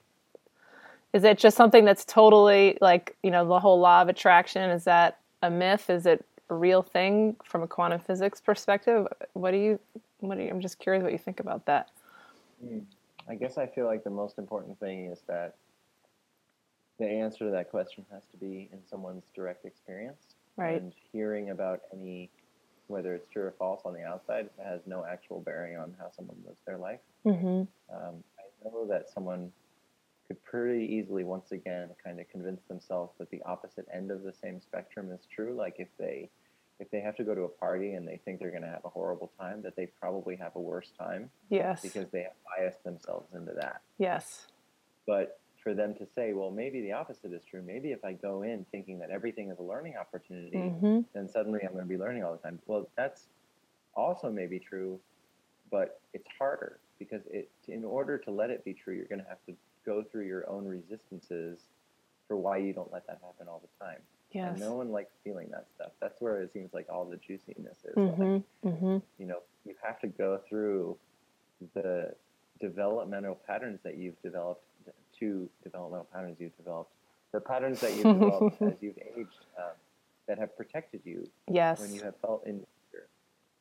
is 1.14 1.24
it 1.24 1.38
just 1.38 1.58
something 1.58 1.86
that's 1.86 2.06
totally 2.06 2.78
like 2.82 3.16
you 3.24 3.32
know 3.32 3.48
the 3.48 3.60
whole 3.60 3.80
law 3.80 4.02
of 4.02 4.10
attraction 4.10 4.70
is 4.70 4.84
that 4.84 5.20
a 5.42 5.50
myth 5.50 5.90
is 5.90 6.06
it 6.06 6.24
a 6.50 6.56
real 6.56 6.82
thing 6.82 7.36
from 7.44 7.64
a 7.64 7.68
quantum 7.68 8.00
physics 8.00 8.40
perspective? 8.40 9.08
What 9.34 9.52
do 9.52 9.58
you, 9.58 9.80
what 10.20 10.38
do 10.38 10.44
you, 10.44 10.50
I'm 10.50 10.62
just 10.62 10.80
curious 10.80 11.04
what 11.04 11.12
you 11.12 11.18
think 11.18 11.40
about 11.40 11.66
that. 11.66 11.90
Hmm. 12.64 12.80
I 13.30 13.36
guess 13.36 13.58
I 13.58 13.68
feel 13.68 13.86
like 13.86 14.04
the 14.04 14.10
most 14.10 14.38
important 14.38 14.80
thing 14.80 15.08
is 15.08 15.20
that 15.28 15.56
the 16.98 17.06
answer 17.06 17.46
to 17.46 17.52
that 17.52 17.70
question 17.70 18.06
has 18.12 18.24
to 18.32 18.38
be 18.38 18.70
in 18.72 18.80
someone's 18.90 19.26
direct 19.36 19.66
experience. 19.66 20.22
Right. 20.56 20.82
And 20.82 20.94
hearing 21.12 21.52
about 21.52 21.82
any, 21.94 22.30
whether 22.88 23.14
it's 23.14 23.28
true 23.28 23.44
or 23.44 23.54
false 23.60 23.82
on 23.86 23.94
the 23.94 24.04
outside, 24.04 24.50
has 24.64 24.82
no 24.88 25.06
actual 25.06 25.42
bearing 25.42 25.78
on 25.78 25.94
how 26.00 26.10
someone 26.16 26.38
lives 26.46 26.60
their 26.66 26.78
life. 26.78 27.02
Mm-hmm. 27.26 27.64
Um, 27.96 28.24
I 28.40 28.70
know 28.70 28.88
that 28.88 29.10
someone 29.10 29.52
could 30.28 30.44
pretty 30.44 30.86
easily, 30.86 31.24
once 31.24 31.52
again, 31.52 31.90
kind 32.04 32.20
of 32.20 32.30
convince 32.30 32.62
themselves 32.68 33.14
that 33.18 33.30
the 33.32 33.42
opposite 33.44 33.88
end 33.94 34.12
of 34.12 34.24
the 34.24 34.34
same 34.34 34.60
spectrum 34.62 35.12
is 35.12 35.22
true. 35.34 35.56
Like 35.56 35.76
if 35.78 35.88
they 35.98 36.30
if 36.80 36.92
they 36.92 37.02
have 37.02 37.16
to 37.16 37.24
go 37.24 37.34
to 37.34 37.42
a 37.42 37.50
party 37.50 37.94
and 37.94 38.08
they 38.08 38.20
think 38.24 38.40
they're 38.40 38.52
going 38.52 38.62
to 38.62 38.70
have 38.70 38.86
a 38.86 38.90
horrible 38.90 39.32
time, 39.40 39.62
that 39.64 39.76
they 39.76 39.88
probably 40.00 40.36
have 40.36 40.56
a 40.56 40.60
worse 40.60 40.92
time. 40.98 41.30
Yes. 41.50 41.82
Because 41.82 42.08
they 42.12 42.22
have 42.22 42.34
biased 42.56 42.84
themselves 42.84 43.34
into 43.34 43.52
that. 43.54 43.82
Yes. 43.98 44.48
But 45.08 45.40
for 45.64 45.74
them 45.74 45.96
to 45.96 46.08
say, 46.16 46.34
well, 46.34 46.52
maybe 46.52 46.82
the 46.82 46.92
opposite 46.92 47.34
is 47.34 47.42
true. 47.50 47.64
Maybe 47.66 47.92
if 47.92 48.06
I 48.06 48.14
go 48.14 48.44
in 48.44 48.66
thinking 48.72 49.00
that 49.00 49.10
everything 49.10 49.50
is 49.50 49.58
a 49.58 49.64
learning 49.64 49.96
opportunity, 50.00 50.56
mm-hmm. 50.56 51.00
then 51.14 51.28
suddenly 51.28 51.62
I'm 51.64 51.74
going 51.74 51.84
to 51.84 51.90
be 51.90 51.98
learning 51.98 52.24
all 52.24 52.34
the 52.34 52.38
time. 52.38 52.60
Well, 52.68 52.88
that's 52.96 53.24
also 53.96 54.30
maybe 54.30 54.60
true, 54.60 55.00
but 55.72 56.00
it's 56.14 56.28
harder 56.38 56.80
because 57.00 57.22
it 57.30 57.50
in 57.68 57.84
order 57.84 58.18
to 58.18 58.32
let 58.32 58.50
it 58.50 58.64
be 58.64 58.74
true, 58.74 58.94
you're 58.94 59.06
going 59.06 59.22
to 59.22 59.28
have 59.28 59.44
to 59.48 59.54
go 59.88 60.04
through 60.04 60.28
your 60.28 60.48
own 60.50 60.66
resistances 60.66 61.60
for 62.28 62.36
why 62.36 62.58
you 62.58 62.74
don't 62.74 62.92
let 62.92 63.08
that 63.08 63.20
happen 63.24 63.48
all 63.48 63.62
the 63.62 63.86
time. 63.86 64.00
Yes. 64.32 64.52
And 64.52 64.60
no 64.60 64.74
one 64.74 64.92
likes 64.92 65.14
feeling 65.24 65.48
that 65.52 65.66
stuff. 65.74 65.92
That's 66.02 66.20
where 66.22 66.42
it 66.42 66.52
seems 66.52 66.74
like 66.74 66.88
all 66.90 67.06
the 67.06 67.16
juiciness 67.16 67.78
is. 67.86 67.96
Mm-hmm. 67.96 68.34
Like, 68.34 68.44
mm-hmm. 68.66 68.98
you 69.18 69.26
know, 69.26 69.40
you 69.66 69.74
have 69.82 70.00
to 70.02 70.08
go 70.08 70.42
through 70.48 70.98
the 71.74 72.14
developmental 72.60 73.40
patterns 73.48 73.80
that 73.84 73.98
you've 73.98 74.22
developed, 74.22 74.64
two 75.18 75.50
developmental 75.64 76.08
patterns 76.14 76.38
you've 76.40 76.58
developed, 76.58 76.92
the 77.32 77.40
patterns 77.40 77.80
that 77.80 77.94
you've 77.94 78.04
developed 78.20 78.62
as 78.62 78.74
you've 78.82 79.00
aged 79.18 79.46
um, 79.58 79.72
that 80.28 80.38
have 80.38 80.56
protected 80.58 81.00
you 81.06 81.28
yes. 81.50 81.80
when 81.80 81.94
you 81.94 82.02
have 82.02 82.16
felt 82.22 82.46
in. 82.46 82.66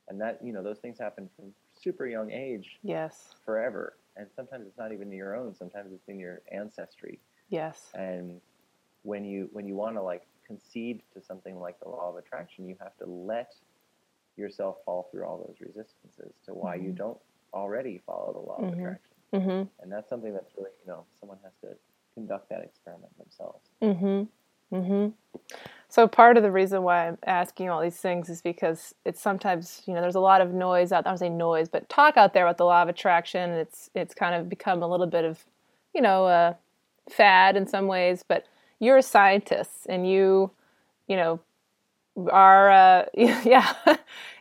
And 0.09 0.21
that, 0.21 0.39
you 0.43 0.53
know, 0.53 0.63
those 0.63 0.79
things 0.79 0.99
happen 0.99 1.29
from 1.37 1.53
super 1.81 2.07
young 2.07 2.31
age. 2.31 2.79
Yes. 2.83 3.35
Forever. 3.45 3.95
And 4.17 4.27
sometimes 4.35 4.67
it's 4.67 4.79
not 4.79 4.93
even 4.93 5.13
your 5.13 5.37
own, 5.37 5.55
sometimes 5.55 5.93
it's 5.93 6.09
in 6.09 6.19
your 6.19 6.43
ancestry. 6.51 7.21
Yes. 7.49 7.91
And 7.95 8.41
when 9.03 9.25
you 9.25 9.49
when 9.53 9.67
you 9.67 9.75
want 9.75 9.97
to 9.97 10.03
like 10.03 10.27
concede 10.47 11.03
to 11.15 11.23
something 11.23 11.59
like 11.59 11.79
the 11.81 11.89
law 11.89 12.11
of 12.11 12.17
attraction, 12.17 12.67
you 12.69 12.77
have 12.81 12.97
to 12.99 13.07
let 13.07 13.55
yourself 14.37 14.77
fall 14.85 15.09
through 15.11 15.25
all 15.25 15.39
those 15.39 15.57
resistances 15.61 16.35
to 16.45 16.53
why 16.53 16.77
mm-hmm. 16.77 16.87
you 16.87 16.93
don't 16.93 17.19
already 17.55 18.03
follow 18.07 18.33
the 18.33 18.39
law 18.39 18.57
mm-hmm. 18.57 18.67
of 18.67 18.79
attraction. 18.79 19.13
Mm-hmm. 19.35 19.83
And 19.83 19.93
that's 19.93 20.09
something 20.09 20.33
that's 20.33 20.53
really, 20.57 20.71
you 20.85 20.93
know, 20.93 21.05
someone 21.19 21.39
has 21.43 21.53
to 21.63 21.77
conduct 22.15 22.49
that 22.51 22.63
experiment 22.63 23.17
themselves. 23.19 23.69
Mm-hmm. 24.73 25.09
So 25.89 26.09
part 26.09 26.37
of 26.37 26.43
the 26.43 26.51
reason 26.51 26.83
why 26.83 27.09
I'm 27.09 27.19
asking 27.27 27.71
all 27.71 27.81
these 27.81 27.97
things 27.97 28.29
is 28.29 28.43
because 28.43 28.95
it's 29.05 29.21
sometimes, 29.21 29.83
you 29.87 29.95
know, 29.95 30.01
there's 30.01 30.17
a 30.17 30.21
lot 30.21 30.41
of 30.41 30.53
noise 30.53 30.93
out. 30.93 31.07
I 31.07 31.11
don't 31.11 31.19
say 31.19 31.29
noise, 31.29 31.69
but 31.69 31.89
talk 31.89 32.17
out 32.17 32.35
there 32.35 32.45
about 32.45 32.59
the 32.59 32.65
law 32.65 32.83
of 32.83 32.89
attraction. 32.89 33.51
It's 33.51 33.89
it's 33.95 34.15
kind 34.15 34.35
of 34.35 34.49
become 34.49 34.83
a 34.83 34.89
little 34.89 35.07
bit 35.07 35.25
of, 35.25 35.45
you 35.95 36.03
know, 36.03 36.27
a 36.27 36.57
fad 37.09 37.57
in 37.57 37.67
some 37.67 37.87
ways. 37.87 38.25
But 38.27 38.45
you're 38.81 38.99
a 38.99 39.03
scientist, 39.03 39.87
and 39.89 40.11
you, 40.11 40.51
you 41.07 41.17
know, 41.17 41.41
are 42.31 42.71
uh, 42.71 43.05
yeah, 43.15 43.73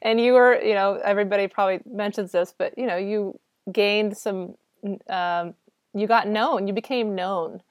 and 0.02 0.20
you 0.20 0.34
were, 0.34 0.62
you 0.62 0.74
know, 0.74 1.00
everybody 1.04 1.48
probably 1.48 1.80
mentions 1.90 2.32
this, 2.32 2.54
but 2.58 2.78
you 2.78 2.88
know, 2.88 2.98
you 2.98 3.40
gained 3.72 4.18
some, 4.18 4.56
um, 5.10 5.54
you 5.94 6.08
got 6.08 6.28
known, 6.28 6.68
you 6.68 6.74
became 6.74 7.16
known 7.16 7.62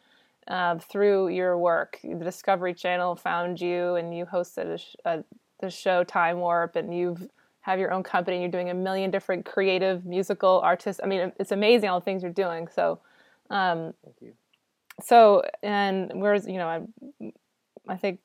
uh, 0.48 0.78
through 0.78 1.28
your 1.28 1.58
work. 1.58 1.98
The 2.02 2.24
Discovery 2.24 2.74
Channel 2.74 3.16
found 3.16 3.60
you, 3.60 3.94
and 3.94 4.16
you 4.16 4.26
hosted 4.26 4.80
a, 5.04 5.10
a, 5.10 5.24
the 5.60 5.70
show 5.70 6.04
Time 6.04 6.38
Warp, 6.38 6.76
and 6.76 6.96
you've 6.96 7.28
have 7.64 7.78
your 7.78 7.92
own 7.92 8.02
company. 8.02 8.40
You're 8.40 8.50
doing 8.50 8.68
a 8.68 8.74
million 8.74 9.10
different 9.10 9.46
creative 9.46 10.04
musical 10.04 10.60
artists. 10.62 11.00
I 11.02 11.06
mean, 11.06 11.32
it's 11.40 11.50
amazing 11.50 11.88
all 11.88 11.98
the 11.98 12.04
things 12.04 12.22
you're 12.22 12.30
doing. 12.30 12.68
So, 12.68 12.98
um, 13.48 13.94
thank 14.04 14.16
you. 14.20 14.32
So, 15.00 15.42
and 15.62 16.10
where's 16.20 16.46
you 16.46 16.58
know, 16.58 16.68
I, 16.68 17.32
I 17.88 17.96
think, 17.96 18.20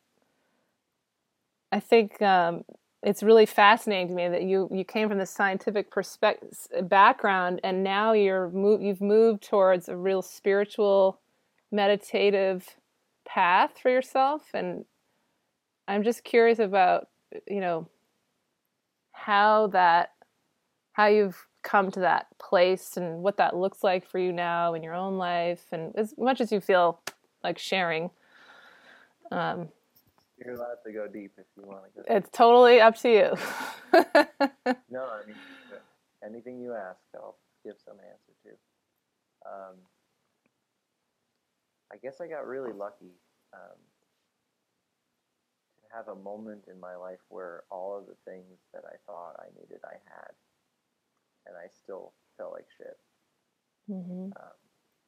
I 1.72 1.80
think 1.80 2.22
um, 2.22 2.66
it's 3.02 3.24
really 3.24 3.46
fascinating 3.46 4.10
to 4.10 4.14
me 4.14 4.28
that 4.28 4.44
you 4.44 4.68
you 4.74 4.84
came 4.84 5.08
from 5.08 5.20
the 5.20 5.26
scientific 5.26 5.90
perspective 5.90 6.68
background, 6.90 7.62
and 7.64 7.82
now 7.82 8.12
you're 8.12 8.50
move, 8.50 8.82
you've 8.82 9.02
moved 9.02 9.42
towards 9.42 9.88
a 9.88 9.96
real 9.96 10.22
spiritual 10.22 11.18
meditative 11.72 12.76
path 13.28 13.78
for 13.82 13.90
yourself. 13.90 14.44
And 14.54 14.86
i'm 15.88 16.04
just 16.04 16.24
curious 16.24 16.60
about 16.60 17.08
you 17.48 17.60
know 17.60 17.88
how 19.12 19.68
that 19.68 20.12
how 20.94 21.08
you've 21.08 21.46
come 21.62 21.92
to 21.92 22.00
that 22.00 22.28
place 22.38 22.96
and 22.96 23.22
what 23.22 23.38
that 23.38 23.56
looks 23.56 23.84
like 23.84 24.08
for 24.08 24.18
you 24.20 24.32
now 24.32 24.74
in 24.74 24.82
your 24.82 24.94
own 24.94 25.18
life. 25.18 25.66
And 25.72 25.94
as 25.96 26.14
much 26.18 26.40
as 26.40 26.52
you 26.52 26.62
feel 26.62 27.02
like 27.44 27.58
sharing 27.58 28.12
um, 29.32 29.70
you're 30.44 30.56
allowed 30.56 30.78
to 30.86 30.92
go 30.92 31.08
deep 31.08 31.34
if 31.38 31.46
you 31.58 31.64
want 31.68 31.84
to 31.84 32.02
go 32.02 32.16
it's 32.16 32.30
totally 32.32 32.80
up 32.80 32.96
to 32.98 33.10
you. 33.10 33.36
No 34.90 35.08
i 35.08 35.26
mean 35.26 35.36
anything 36.26 36.60
you 36.60 36.74
ask 36.74 37.00
i'll 37.16 37.38
give 37.64 37.76
some 37.84 37.98
answer 37.98 38.34
to. 38.44 39.50
Um, 39.50 39.76
I 41.91 41.98
guess 41.98 42.22
I 42.22 42.27
got 42.27 42.46
really 42.46 42.72
lucky 42.72 43.17
um, 43.53 43.79
to 45.81 45.96
have 45.96 46.08
a 46.08 46.15
moment 46.15 46.65
in 46.72 46.79
my 46.79 46.96
life 46.96 47.19
where 47.29 47.63
all 47.72 47.98
of 47.98 48.05
the 48.05 48.17
things 48.29 48.60
that 48.74 48.84
I 48.86 48.96
thought 49.05 49.36
I 49.39 49.50
needed, 49.60 49.79
I 49.84 49.98
had, 50.05 50.34
and 51.48 51.55
I 51.58 51.67
still 51.74 52.13
felt 52.38 52.53
like 52.53 52.67
shit. 52.77 52.98
Mm-hmm. 53.89 54.29
Um, 54.38 54.58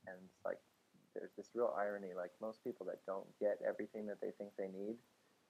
and 0.08 0.18
it's 0.26 0.42
like 0.44 0.58
there's 1.14 1.34
this 1.38 1.50
real 1.54 1.74
irony. 1.78 2.10
Like 2.16 2.32
most 2.42 2.64
people 2.64 2.86
that 2.88 3.06
don't 3.06 3.28
get 3.40 3.60
everything 3.68 4.08
that 4.08 4.20
they 4.22 4.32
think 4.38 4.52
they 4.58 4.68
need 4.68 4.98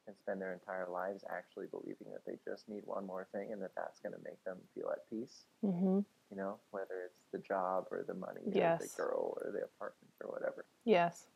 and 0.07 0.15
spend 0.17 0.41
their 0.41 0.53
entire 0.53 0.87
lives 0.91 1.23
actually 1.29 1.67
believing 1.67 2.07
that 2.11 2.25
they 2.25 2.37
just 2.43 2.67
need 2.67 2.83
one 2.85 3.05
more 3.05 3.27
thing 3.31 3.51
and 3.51 3.61
that 3.61 3.71
that's 3.75 3.99
going 3.99 4.13
to 4.13 4.21
make 4.23 4.43
them 4.43 4.57
feel 4.73 4.89
at 4.91 5.09
peace. 5.09 5.45
Mm-hmm. 5.63 5.99
You 6.31 6.37
know, 6.37 6.57
whether 6.71 7.05
it's 7.05 7.23
the 7.31 7.39
job 7.39 7.85
or 7.91 8.03
the 8.07 8.13
money 8.13 8.41
yes. 8.51 8.81
or 8.81 8.85
the 8.85 8.93
girl 8.95 9.37
or 9.41 9.51
the 9.51 9.65
apartment 9.65 10.13
or 10.23 10.31
whatever. 10.31 10.65
Yes. 10.85 11.27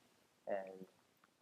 And 0.48 0.86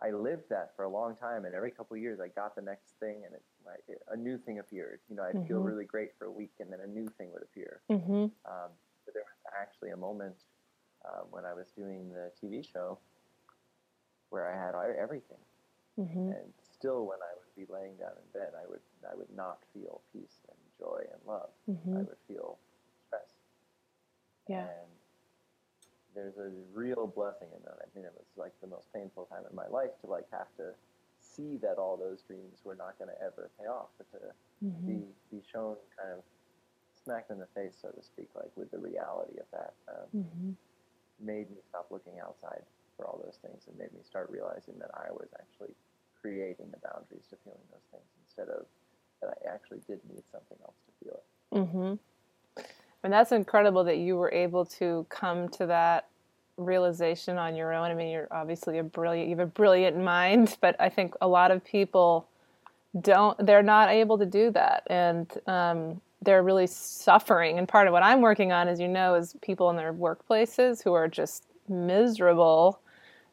I 0.01 0.11
lived 0.11 0.49
that 0.49 0.71
for 0.75 0.83
a 0.83 0.89
long 0.89 1.15
time, 1.15 1.45
and 1.45 1.53
every 1.53 1.71
couple 1.71 1.95
of 1.95 2.01
years 2.01 2.19
I 2.19 2.27
got 2.27 2.55
the 2.55 2.61
next 2.61 2.99
thing, 2.99 3.21
and 3.25 3.33
it, 3.33 3.43
like, 3.65 3.83
a 4.11 4.17
new 4.17 4.37
thing 4.37 4.59
appeared. 4.59 4.99
You 5.09 5.15
know, 5.15 5.23
I'd 5.23 5.35
mm-hmm. 5.35 5.47
feel 5.47 5.59
really 5.59 5.85
great 5.85 6.09
for 6.17 6.25
a 6.25 6.31
week, 6.31 6.51
and 6.59 6.71
then 6.71 6.79
a 6.83 6.87
new 6.87 7.07
thing 7.17 7.31
would 7.31 7.43
appear. 7.43 7.81
Mm-hmm. 7.91 8.13
Um, 8.13 8.71
but 9.05 9.13
there 9.13 9.23
was 9.23 9.53
actually 9.61 9.91
a 9.91 9.97
moment 9.97 10.35
um, 11.05 11.27
when 11.31 11.45
I 11.45 11.53
was 11.53 11.67
doing 11.77 12.11
the 12.11 12.31
TV 12.41 12.65
show 12.69 12.97
where 14.29 14.51
I 14.51 14.57
had 14.57 14.73
everything, 14.97 15.37
mm-hmm. 15.99 16.31
and 16.31 16.53
still, 16.83 17.07
when 17.07 17.23
I 17.23 17.31
would 17.39 17.55
be 17.55 17.63
laying 17.71 17.95
down 17.95 18.11
in 18.19 18.27
bed, 18.35 18.51
I 18.59 18.67
would 18.67 18.83
I 19.07 19.15
would 19.15 19.31
not 19.31 19.63
feel 19.71 20.03
peace 20.11 20.43
and 20.51 20.59
joy 20.75 20.99
and 21.07 21.21
love. 21.23 21.47
Mm-hmm. 21.71 21.95
I 21.95 22.01
would 22.03 22.19
feel 22.27 22.59
stress. 23.07 23.31
Yeah. 24.51 24.67
And 24.67 24.91
there's 26.11 26.35
a 26.35 26.51
real 26.75 27.07
blessing 27.07 27.47
in 27.55 27.63
that. 27.63 27.79
I 27.79 27.87
mean, 27.95 28.03
it 28.03 28.11
was 28.11 28.27
like 28.35 28.51
the 28.59 28.67
most 28.67 28.91
painful 28.91 29.31
time 29.31 29.47
in 29.49 29.55
my 29.55 29.67
life 29.71 29.95
to 30.03 30.11
like 30.11 30.27
have 30.35 30.51
to 30.59 30.75
see 31.23 31.55
that 31.63 31.79
all 31.79 31.95
those 31.95 32.21
dreams 32.27 32.59
were 32.67 32.75
not 32.75 32.99
going 32.99 33.07
to 33.07 33.19
ever 33.23 33.49
pay 33.55 33.65
off, 33.65 33.95
but 33.95 34.11
to 34.11 34.19
mm-hmm. 34.59 34.83
be 34.83 34.99
be 35.31 35.39
shown 35.39 35.79
kind 35.95 36.11
of 36.11 36.19
smacked 36.91 37.31
in 37.31 37.39
the 37.39 37.47
face, 37.55 37.79
so 37.79 37.95
to 37.95 38.03
speak, 38.03 38.27
like 38.35 38.51
with 38.59 38.71
the 38.71 38.79
reality 38.79 39.39
of 39.39 39.47
that, 39.55 39.73
um, 39.87 40.07
mm-hmm. 40.11 40.51
made 41.23 41.47
me 41.47 41.63
stop 41.63 41.87
looking 41.91 42.19
outside 42.19 42.67
for 42.95 43.07
all 43.07 43.19
those 43.23 43.39
things 43.39 43.63
and 43.71 43.79
made 43.79 43.91
me 43.95 44.03
start 44.03 44.27
realizing 44.29 44.75
that 44.79 44.91
I 44.93 45.11
was 45.11 45.31
actually 45.39 45.73
creating 46.23 46.67
the 46.71 46.79
boundaries 46.87 47.27
to 47.29 47.35
feeling 47.43 47.59
those 47.69 47.85
things 47.91 48.09
instead 48.25 48.47
of 48.47 48.65
that 49.21 49.37
I 49.45 49.53
actually 49.53 49.79
did 49.87 49.99
need 50.09 50.23
something 50.31 50.57
else 50.63 50.75
to 50.85 51.05
feel 51.05 51.13
it. 51.13 51.55
Mm-hmm. 51.55 52.63
And 53.03 53.13
that's 53.13 53.31
incredible 53.31 53.83
that 53.83 53.97
you 53.97 54.15
were 54.15 54.31
able 54.31 54.65
to 54.65 55.05
come 55.09 55.49
to 55.49 55.65
that 55.67 56.07
realization 56.57 57.37
on 57.37 57.55
your 57.55 57.73
own. 57.73 57.91
I 57.91 57.93
mean, 57.93 58.09
you're 58.09 58.29
obviously 58.31 58.77
a 58.77 58.83
brilliant, 58.83 59.29
you 59.29 59.35
have 59.35 59.47
a 59.47 59.51
brilliant 59.51 59.97
mind, 59.97 60.57
but 60.61 60.75
I 60.79 60.89
think 60.89 61.13
a 61.21 61.27
lot 61.27 61.51
of 61.51 61.63
people 61.63 62.27
don't, 62.99 63.45
they're 63.45 63.63
not 63.63 63.89
able 63.89 64.17
to 64.17 64.25
do 64.25 64.51
that. 64.51 64.83
And 64.87 65.29
um, 65.47 66.01
they're 66.21 66.43
really 66.43 66.67
suffering. 66.67 67.57
And 67.57 67.67
part 67.67 67.87
of 67.87 67.93
what 67.93 68.03
I'm 68.03 68.21
working 68.21 68.51
on, 68.51 68.67
as 68.67 68.79
you 68.79 68.87
know, 68.87 69.15
is 69.15 69.35
people 69.41 69.69
in 69.69 69.75
their 69.75 69.93
workplaces 69.93 70.83
who 70.83 70.93
are 70.93 71.07
just 71.07 71.43
miserable. 71.67 72.79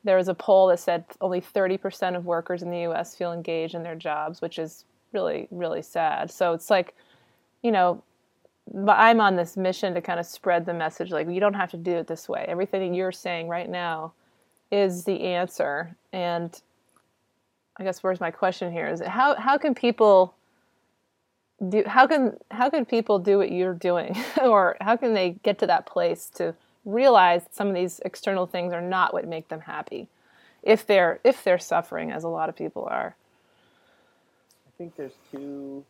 There 0.05 0.17
was 0.17 0.29
a 0.29 0.35
poll 0.35 0.69
that 0.69 0.81
said 0.81 1.05
only 1.21 1.41
30% 1.41 2.17
of 2.17 2.25
workers 2.25 2.63
in 2.63 2.71
the 2.71 2.87
US 2.89 3.15
feel 3.15 3.33
engaged 3.33 3.75
in 3.75 3.83
their 3.83 3.95
jobs, 3.95 4.41
which 4.41 4.59
is 4.59 4.85
really 5.13 5.49
really 5.51 5.83
sad. 5.83 6.31
So 6.31 6.53
it's 6.53 6.71
like, 6.71 6.95
you 7.63 7.73
know, 7.73 8.03
I'm 8.89 9.21
on 9.21 9.37
this 9.37 9.57
mission 9.57 9.95
to 9.95 10.01
kind 10.01 10.21
of 10.21 10.27
spread 10.27 10.65
the 10.65 10.75
message 10.75 11.11
like 11.11 11.29
you 11.29 11.41
don't 11.41 11.55
have 11.55 11.71
to 11.73 11.77
do 11.77 11.93
it 11.93 12.07
this 12.07 12.29
way. 12.29 12.45
Everything 12.49 12.95
you're 12.95 13.13
saying 13.13 13.49
right 13.49 13.69
now 13.69 14.13
is 14.71 15.05
the 15.05 15.23
answer. 15.23 15.97
And 16.13 16.61
I 17.77 17.85
guess 17.85 18.03
where's 18.03 18.21
my 18.21 18.31
question 18.31 18.73
here 18.73 18.87
is 18.87 19.01
how 19.01 19.35
how 19.35 19.59
can 19.59 19.75
people 19.75 20.35
do 21.69 21.83
how 21.87 22.07
can 22.07 22.37
how 22.51 22.71
can 22.71 22.85
people 22.85 23.19
do 23.19 23.39
what 23.39 23.51
you're 23.51 23.75
doing 23.75 24.17
or 24.43 24.77
how 24.81 24.97
can 24.97 25.15
they 25.15 25.31
get 25.43 25.59
to 25.59 25.67
that 25.67 25.87
place 25.87 26.31
to 26.35 26.55
realize 26.85 27.45
that 27.45 27.55
some 27.55 27.69
of 27.69 27.75
these 27.75 28.01
external 28.05 28.47
things 28.47 28.73
are 28.73 28.81
not 28.81 29.13
what 29.13 29.27
make 29.27 29.49
them 29.49 29.61
happy 29.61 30.09
if 30.63 30.87
they're 30.87 31.21
if 31.25 31.45
they're 31.45 31.59
suffering 31.59 32.11
as 32.11 32.25
a 32.25 32.29
lot 32.29 32.49
of 32.49 32.57
people 32.57 32.87
are 32.91 33.17
I 34.67 34.71
think 34.79 34.97
there's 34.97 35.19
two 35.31 35.85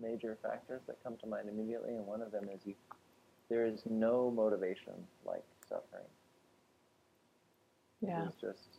major 0.00 0.36
factors 0.42 0.82
that 0.86 1.02
come 1.04 1.16
to 1.18 1.26
mind 1.26 1.48
immediately, 1.48 1.90
and 1.96 2.06
one 2.06 2.22
of 2.22 2.32
them 2.32 2.48
is 2.54 2.60
you, 2.66 2.74
there 3.48 3.66
is 3.66 3.82
no 3.88 4.30
motivation 4.30 4.94
like 5.24 5.44
suffering. 5.68 6.06
yeah 8.00 8.24
It 8.24 8.28
is 8.28 8.34
just, 8.40 8.78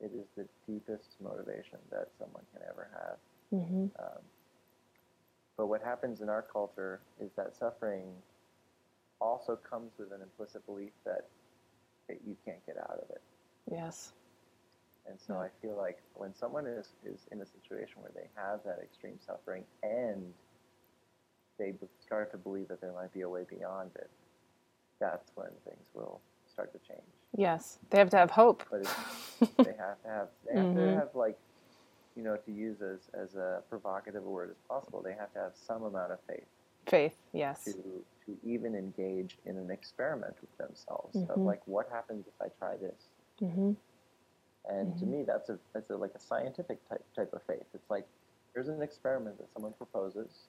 it 0.00 0.12
is 0.14 0.26
the 0.36 0.46
deepest 0.70 1.16
motivation 1.22 1.78
that 1.90 2.10
someone 2.18 2.44
can 2.52 2.62
ever 2.70 2.88
have. 2.94 3.16
mm-hmm. 3.52 3.86
Um, 3.98 4.22
but 5.56 5.66
what 5.68 5.82
happens 5.82 6.20
in 6.20 6.28
our 6.28 6.42
culture 6.42 7.00
is 7.20 7.30
that 7.36 7.56
suffering 7.56 8.04
also 9.20 9.56
comes 9.56 9.92
with 9.98 10.12
an 10.12 10.20
implicit 10.22 10.64
belief 10.66 10.92
that, 11.04 11.26
that 12.08 12.18
you 12.26 12.36
can't 12.44 12.64
get 12.66 12.76
out 12.78 12.98
of 13.02 13.10
it. 13.10 13.22
yes 13.70 14.12
And 15.08 15.18
so 15.20 15.34
I 15.34 15.48
feel 15.62 15.76
like 15.76 15.98
when 16.14 16.34
someone 16.34 16.66
is, 16.66 16.88
is 17.04 17.26
in 17.32 17.40
a 17.40 17.46
situation 17.46 18.02
where 18.02 18.12
they 18.14 18.28
have 18.34 18.60
that 18.64 18.78
extreme 18.82 19.18
suffering 19.24 19.64
and 19.82 20.32
they 21.58 21.74
start 22.04 22.30
to 22.32 22.36
believe 22.36 22.68
that 22.68 22.80
there 22.80 22.92
might 22.92 23.12
be 23.14 23.22
a 23.22 23.28
way 23.28 23.44
beyond 23.48 23.90
it, 23.96 24.10
that's 25.00 25.30
when 25.34 25.48
things 25.64 25.86
will 25.94 26.20
start 26.50 26.72
to 26.72 26.78
change. 26.86 27.06
yes 27.36 27.78
they 27.90 27.98
have 27.98 28.10
to 28.10 28.16
have 28.16 28.30
hope 28.30 28.64
But 28.70 28.80
it's, 28.80 28.94
they 29.64 29.74
have 29.78 30.02
to 30.02 30.08
have 30.08 30.28
they 30.46 30.54
have 30.58 30.66
Mhm. 30.66 30.74
to 30.92 30.96
have 30.96 31.08
like 31.14 31.38
you 32.16 32.22
know 32.22 32.36
to 32.36 32.52
use 32.52 32.80
as, 32.80 33.00
as 33.14 33.34
a 33.36 33.62
provocative 33.68 34.24
a 34.24 34.28
word 34.28 34.50
as 34.50 34.56
possible. 34.68 35.02
They 35.02 35.12
have 35.12 35.32
to 35.34 35.38
have 35.38 35.52
some 35.54 35.82
amount 35.84 36.12
of 36.12 36.18
faith 36.28 36.46
faith 36.86 37.16
yes 37.32 37.64
to 37.64 37.74
to 38.26 38.36
even 38.44 38.74
engage 38.74 39.38
in 39.44 39.56
an 39.56 39.70
experiment 39.70 40.34
with 40.40 40.56
themselves 40.58 41.16
of 41.16 41.36
Mhm. 41.36 41.44
like 41.46 41.66
what 41.66 41.88
happens 41.90 42.26
if 42.26 42.40
I 42.40 42.48
try 42.58 42.76
this. 42.76 43.08
mm-hmm. 43.40 43.72
And 44.68 44.96
to 44.98 45.04
Mhm. 45.04 45.08
me, 45.08 45.22
that's 45.22 45.48
a 45.48 45.58
that's 45.72 45.90
a, 45.90 45.96
like 45.96 46.14
a 46.14 46.18
scientific 46.18 46.86
type 46.88 47.04
type 47.14 47.32
of 47.32 47.42
faith. 47.42 47.66
It's 47.74 47.88
like 47.90 48.06
here's 48.52 48.68
an 48.68 48.82
experiment 48.82 49.38
that 49.38 49.52
someone 49.52 49.72
proposes. 49.74 50.48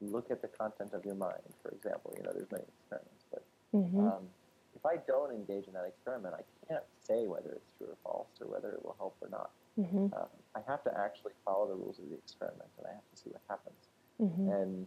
Look 0.00 0.30
at 0.30 0.40
the 0.40 0.48
content 0.48 0.92
of 0.94 1.04
your 1.04 1.14
mind, 1.16 1.42
for 1.62 1.70
example. 1.70 2.14
You 2.16 2.22
know, 2.22 2.32
there's 2.32 2.50
many 2.50 2.64
experiments, 2.64 3.24
but 3.30 3.42
Mm-hmm. 3.74 4.00
um, 4.00 4.28
if 4.74 4.84
I 4.86 4.96
don't 4.98 5.32
engage 5.32 5.66
in 5.66 5.72
that 5.74 5.84
experiment, 5.84 6.34
I 6.34 6.42
can't 6.66 6.84
say 6.98 7.26
whether 7.26 7.50
it's 7.52 7.72
true 7.72 7.88
or 7.88 7.96
false 8.02 8.40
or 8.40 8.46
whether 8.46 8.72
it 8.72 8.84
will 8.84 8.94
help 8.98 9.16
or 9.20 9.28
not. 9.28 9.50
Mm-hmm. 9.78 10.12
Um, 10.14 10.28
I 10.54 10.60
have 10.66 10.82
to 10.84 10.96
actually 10.98 11.32
follow 11.44 11.68
the 11.68 11.74
rules 11.74 11.98
of 11.98 12.08
the 12.08 12.16
experiment, 12.16 12.68
and 12.78 12.86
I 12.86 12.92
have 12.92 13.08
to 13.10 13.16
see 13.16 13.30
what 13.30 13.42
happens. 13.48 13.88
Mm-hmm. 14.20 14.48
And 14.50 14.86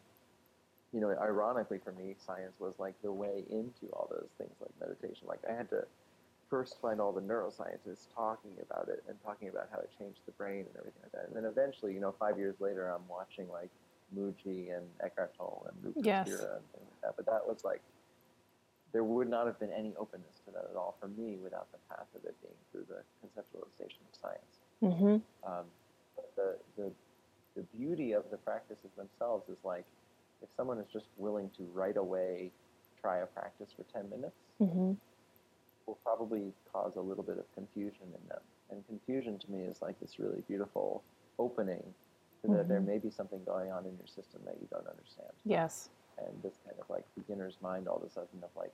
you 0.93 0.99
know, 0.99 1.09
ironically 1.19 1.79
for 1.83 1.91
me, 1.91 2.15
science 2.25 2.53
was 2.59 2.73
like 2.77 2.93
the 3.01 3.11
way 3.11 3.43
into 3.49 3.91
all 3.93 4.07
those 4.11 4.29
things 4.37 4.53
like 4.61 4.71
meditation. 4.79 5.27
Like 5.27 5.41
I 5.49 5.53
had 5.53 5.69
to 5.71 5.85
first 6.49 6.79
find 6.79 7.01
all 7.01 7.11
the 7.11 7.21
neuroscientists 7.21 8.13
talking 8.15 8.51
about 8.61 8.87
it 8.89 9.03
and 9.09 9.17
talking 9.23 9.49
about 9.49 9.69
how 9.71 9.79
it 9.79 9.89
changed 9.97 10.19
the 10.27 10.31
brain 10.33 10.65
and 10.69 10.75
everything 10.77 11.01
like 11.01 11.11
that. 11.13 11.27
And 11.27 11.35
then 11.35 11.45
eventually, 11.45 11.93
you 11.93 11.99
know, 11.99 12.13
five 12.19 12.37
years 12.37 12.55
later, 12.59 12.89
I'm 12.89 13.07
watching 13.09 13.49
like 13.49 13.69
Mooji 14.15 14.75
and 14.75 14.85
Eckhart 15.03 15.33
Tolle 15.35 15.67
and 15.67 15.93
Yes. 16.05 16.27
And 16.29 16.37
things 16.37 16.89
like 16.93 17.01
that. 17.01 17.13
But 17.17 17.25
that 17.25 17.47
was 17.47 17.63
like 17.65 17.81
there 18.93 19.03
would 19.03 19.27
not 19.27 19.47
have 19.47 19.59
been 19.59 19.71
any 19.71 19.93
openness 19.97 20.39
to 20.45 20.51
that 20.53 20.69
at 20.69 20.77
all 20.77 20.95
for 21.01 21.07
me 21.07 21.37
without 21.41 21.67
the 21.71 21.79
path 21.89 22.05
of 22.15 22.23
it 22.23 22.35
being 22.43 22.53
through 22.71 22.85
the 22.87 23.01
conceptualization 23.25 24.05
of 24.05 24.13
science. 24.21 24.53
Mm-hmm. 24.83 25.51
Um, 25.51 25.65
but 26.15 26.29
the, 26.35 26.55
the, 26.77 26.91
the 27.55 27.63
beauty 27.75 28.11
of 28.11 28.23
the 28.29 28.37
practices 28.37 28.91
themselves 28.95 29.49
is 29.49 29.57
like 29.65 29.85
if 30.43 30.49
someone 30.55 30.77
is 30.79 30.87
just 30.91 31.05
willing 31.17 31.49
to 31.57 31.63
right 31.73 31.97
away 31.97 32.51
try 33.01 33.19
a 33.19 33.25
practice 33.25 33.69
for 33.75 33.83
10 33.97 34.09
minutes, 34.09 34.35
Mm-hmm. 34.61 34.93
will 35.87 35.97
probably 36.03 36.53
cause 36.71 36.95
a 36.95 37.01
little 37.01 37.23
bit 37.23 37.37
of 37.37 37.43
confusion 37.55 38.05
in 38.05 38.27
them. 38.29 38.39
And 38.69 38.85
confusion 38.87 39.37
to 39.39 39.51
me 39.51 39.63
is 39.63 39.81
like 39.81 39.99
this 39.99 40.17
really 40.19 40.41
beautiful 40.47 41.03
opening 41.39 41.83
to 42.41 42.47
that 42.51 42.67
there 42.69 42.79
Mhm. 42.79 42.85
may 42.85 42.97
be 42.99 43.09
something 43.09 43.43
going 43.43 43.71
on 43.71 43.85
in 43.85 43.97
your 43.97 44.07
system 44.07 44.41
that 44.45 44.55
you 44.61 44.67
don't 44.71 44.87
understand. 44.87 45.31
Yes. 45.43 45.89
And 46.17 46.41
this 46.43 46.57
kind 46.65 46.79
of 46.79 46.89
like 46.89 47.03
beginner's 47.15 47.59
mind 47.61 47.87
all 47.89 47.97
of 47.97 48.03
a 48.03 48.09
sudden 48.09 48.41
of 48.43 48.55
like, 48.55 48.71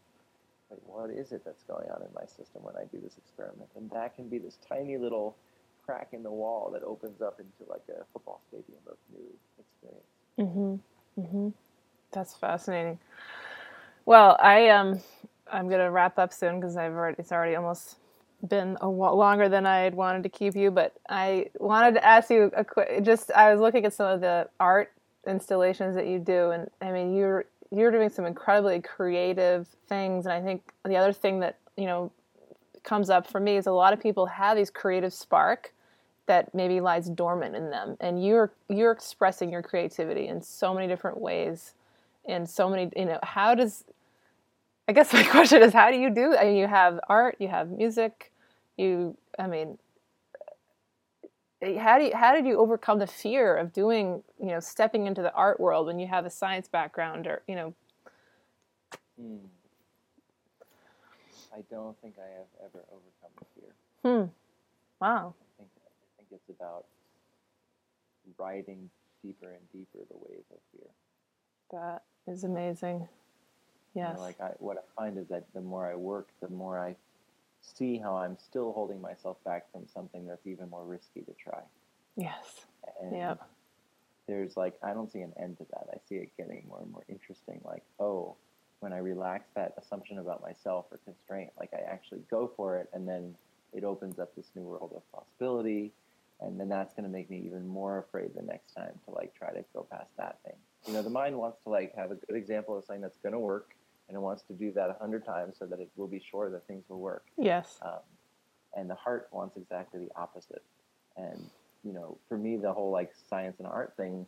wait, 0.69 0.82
what 0.86 1.10
is 1.10 1.32
it 1.32 1.43
that's 1.45 1.63
going 1.63 1.89
on 1.89 2.01
in 2.03 2.13
my 2.13 2.25
system 2.25 2.62
when 2.63 2.75
I 2.75 2.84
do 2.86 2.99
this 2.99 3.17
experiment? 3.17 3.69
And 3.75 3.89
that 3.91 4.15
can 4.15 4.27
be 4.29 4.38
this 4.38 4.58
tiny 4.58 4.97
little 4.97 5.36
crack 5.86 6.10
in 6.13 6.21
the 6.21 6.32
wall 6.32 6.69
that 6.73 6.84
opens 6.84 7.21
up 7.21 7.39
into 7.39 7.63
like 7.71 7.88
a 7.89 8.03
football 8.13 8.41
stadium 8.49 8.82
of 8.86 8.97
new 9.12 9.25
experience. 9.58 10.05
Mm-hmm. 10.38 10.75
Mm-hmm. 11.19 11.49
That's 12.12 12.36
fascinating. 12.36 12.99
Well, 14.05 14.38
I 14.41 14.69
um, 14.69 15.01
I'm 15.51 15.69
gonna 15.69 15.91
wrap 15.91 16.19
up 16.19 16.34
soon 16.34 16.60
because 16.60 16.77
I've 16.77 16.93
already 16.93 17.17
it's 17.19 17.32
already 17.32 17.55
almost 17.55 17.97
been 18.47 18.77
a 18.82 18.89
wa- 18.89 19.13
longer 19.13 19.49
than 19.49 19.65
I 19.65 19.79
had 19.79 19.95
wanted 19.95 20.23
to 20.23 20.29
keep 20.29 20.55
you. 20.55 20.71
But 20.71 20.95
I 21.10 21.47
wanted 21.60 21.95
to 21.95 22.05
ask 22.05 22.29
you 22.29 22.51
a 22.55 22.65
quick. 22.65 23.03
Just 23.03 23.32
I 23.34 23.51
was 23.51 23.62
looking 23.62 23.86
at 23.86 23.93
some 23.93 24.08
of 24.12 24.21
the 24.21 24.49
art 24.60 24.93
installations 25.27 25.95
that 25.95 26.08
you 26.08 26.19
do, 26.19 26.51
and 26.51 26.69
I 26.82 26.91
mean 26.91 27.15
you're 27.15 27.45
you're 27.71 27.91
doing 27.91 28.10
some 28.10 28.25
incredibly 28.25 28.82
creative 28.82 29.67
things. 29.88 30.25
And 30.25 30.34
I 30.34 30.41
think 30.41 30.73
the 30.86 30.97
other 30.97 31.13
thing 31.13 31.41
that 31.41 31.58
you 31.77 31.86
know 31.86 32.12
comes 32.84 33.10
up 33.10 33.27
for 33.27 33.39
me 33.39 33.58
is 33.58 33.67
a 33.67 33.71
lot 33.71 33.93
of 33.93 34.01
people 34.01 34.27
have 34.27 34.58
these 34.58 34.69
creative 34.71 35.13
spark 35.13 35.73
that 36.29 36.55
maybe 36.55 36.79
lies 36.81 37.09
dormant 37.09 37.55
in 37.57 37.71
them 37.71 37.97
and 38.01 38.25
you're 38.25 38.53
you're 38.69 38.93
expressing 38.93 39.51
your 39.51 39.63
creativity 39.63 40.27
in 40.29 40.41
so 40.43 40.75
many 40.75 40.87
different 40.87 41.19
ways 41.19 41.73
and 42.27 42.49
so 42.49 42.69
many 42.69 42.91
you 42.95 43.05
know 43.05 43.19
how 43.23 43.55
does 43.55 43.85
i 44.87 44.93
guess 44.93 45.13
my 45.15 45.23
question 45.23 45.61
is 45.63 45.73
how 45.73 45.91
do 45.91 45.97
you 45.97 46.09
do 46.09 46.35
i 46.37 46.45
mean 46.45 46.57
you 46.57 46.67
have 46.67 46.99
art 47.09 47.35
you 47.39 47.47
have 47.49 47.69
music 47.69 48.31
you 48.77 49.17
i 49.39 49.47
mean 49.47 49.77
how 51.79 51.99
do 51.99 52.05
you, 52.05 52.15
how 52.15 52.33
did 52.33 52.45
you 52.45 52.59
overcome 52.59 52.99
the 52.99 53.07
fear 53.07 53.55
of 53.57 53.73
doing 53.73 54.23
you 54.39 54.47
know 54.49 54.59
stepping 54.61 55.07
into 55.07 55.21
the 55.23 55.33
art 55.33 55.59
world 55.59 55.87
when 55.87 55.99
you 55.99 56.07
have 56.07 56.25
a 56.25 56.29
science 56.29 56.67
background 56.69 57.27
or 57.27 57.43
you 57.47 57.55
know 57.55 57.73
Hmm. 59.19 59.45
I 61.53 61.61
don't 61.69 61.97
think 62.01 62.15
I 62.19 62.29
have 62.37 62.51
ever 62.65 62.85
overcome 62.91 63.33
the 63.39 63.45
fear. 63.55 63.71
hmm 64.03 64.25
wow 65.01 65.33
I 65.41 65.45
think 65.57 65.69
I 66.19 66.23
think 66.29 66.38
it's 66.49 66.59
about 66.59 66.85
riding 68.38 68.89
deeper 69.23 69.49
and 69.51 69.71
deeper 69.71 70.05
the 70.09 70.17
wave 70.17 70.43
of 70.51 70.59
fear. 70.71 70.89
that 71.71 72.03
is 72.31 72.43
amazing 72.43 73.07
You 73.95 74.01
know, 74.03 74.09
yes 74.12 74.19
like 74.19 74.39
I, 74.41 74.51
what 74.59 74.77
I 74.77 75.01
find 75.01 75.17
is 75.17 75.27
that 75.29 75.45
the 75.53 75.62
more 75.62 75.89
I 75.91 75.95
work, 75.95 76.29
the 76.41 76.49
more 76.49 76.79
I 76.79 76.95
see 77.62 77.97
how 77.97 78.15
I'm 78.15 78.38
still 78.39 78.71
holding 78.71 79.01
myself 79.01 79.38
back 79.43 79.71
from 79.71 79.85
something 79.93 80.25
that's 80.25 80.45
even 80.47 80.69
more 80.69 80.83
risky 80.85 81.21
to 81.21 81.33
try. 81.33 81.62
yes 82.15 82.65
And 83.01 83.13
Yep. 83.13 83.41
there's 84.27 84.55
like 84.57 84.77
I 84.83 84.93
don't 84.93 85.12
see 85.12 85.21
an 85.21 85.33
end 85.39 85.57
to 85.57 85.65
that. 85.71 85.88
I 85.93 85.97
see 86.07 86.15
it 86.15 86.29
getting 86.38 86.63
more 86.67 86.79
and 86.81 86.91
more 86.91 87.03
interesting. 87.09 87.59
Like, 87.65 87.83
oh, 87.99 88.35
when 88.79 88.93
I 88.93 88.97
relax 88.99 89.49
that 89.55 89.73
assumption 89.77 90.19
about 90.19 90.41
myself 90.41 90.85
or 90.91 90.99
constraint, 91.03 91.51
like 91.59 91.71
I 91.73 91.81
actually 91.81 92.21
go 92.31 92.51
for 92.55 92.77
it, 92.77 92.89
and 92.93 93.07
then 93.07 93.35
it 93.73 93.83
opens 93.83 94.19
up 94.19 94.33
this 94.35 94.49
new 94.55 94.62
world 94.63 94.93
of 94.95 95.01
possibility, 95.12 95.91
and 96.41 96.60
then 96.60 96.69
that's 96.69 96.93
going 96.93 97.04
to 97.04 97.10
make 97.10 97.30
me 97.30 97.43
even 97.45 97.67
more 97.67 97.99
afraid 97.99 98.32
the 98.36 98.41
next 98.41 98.73
time 98.73 98.91
to 99.06 99.12
like 99.12 99.34
try 99.36 99.52
to 99.52 99.63
go 99.73 99.86
past 99.91 100.10
that 100.17 100.39
thing. 100.45 100.56
You 100.88 100.93
know, 100.93 101.02
the 101.02 101.10
mind 101.10 101.38
wants 101.38 101.58
to 101.63 101.69
like 101.69 101.93
have 101.95 102.12
a 102.12 102.15
good 102.15 102.36
example 102.36 102.78
of 102.78 102.86
something 102.86 103.02
that's 103.02 103.17
going 103.17 103.34
to 103.34 103.39
work, 103.39 103.75
and 104.08 104.15
it 104.15 104.19
wants 104.19 104.43
to 104.43 104.54
do 104.54 104.71
that 104.73 104.89
a 104.89 104.93
hundred 104.99 105.25
times 105.25 105.58
so 105.60 105.65
that 105.65 105.80
it 105.80 105.89
will 105.95 106.08
be 106.08 106.21
sure 106.32 106.49
that 106.49 106.65
things 106.67 106.84
will 106.89 106.99
work 106.99 107.25
yes 107.38 107.80
um, 107.84 107.99
and 108.75 108.89
the 108.89 108.95
heart 108.95 109.28
wants 109.32 109.58
exactly 109.58 109.99
the 110.06 110.19
opposite. 110.19 110.63
And 111.17 111.49
you 111.84 111.93
know, 111.93 112.17
for 112.28 112.38
me, 112.38 112.58
the 112.58 112.71
whole 112.73 112.91
like 112.91 113.12
science 113.30 113.58
and 113.60 113.67
art 113.67 113.93
thing, 113.97 114.25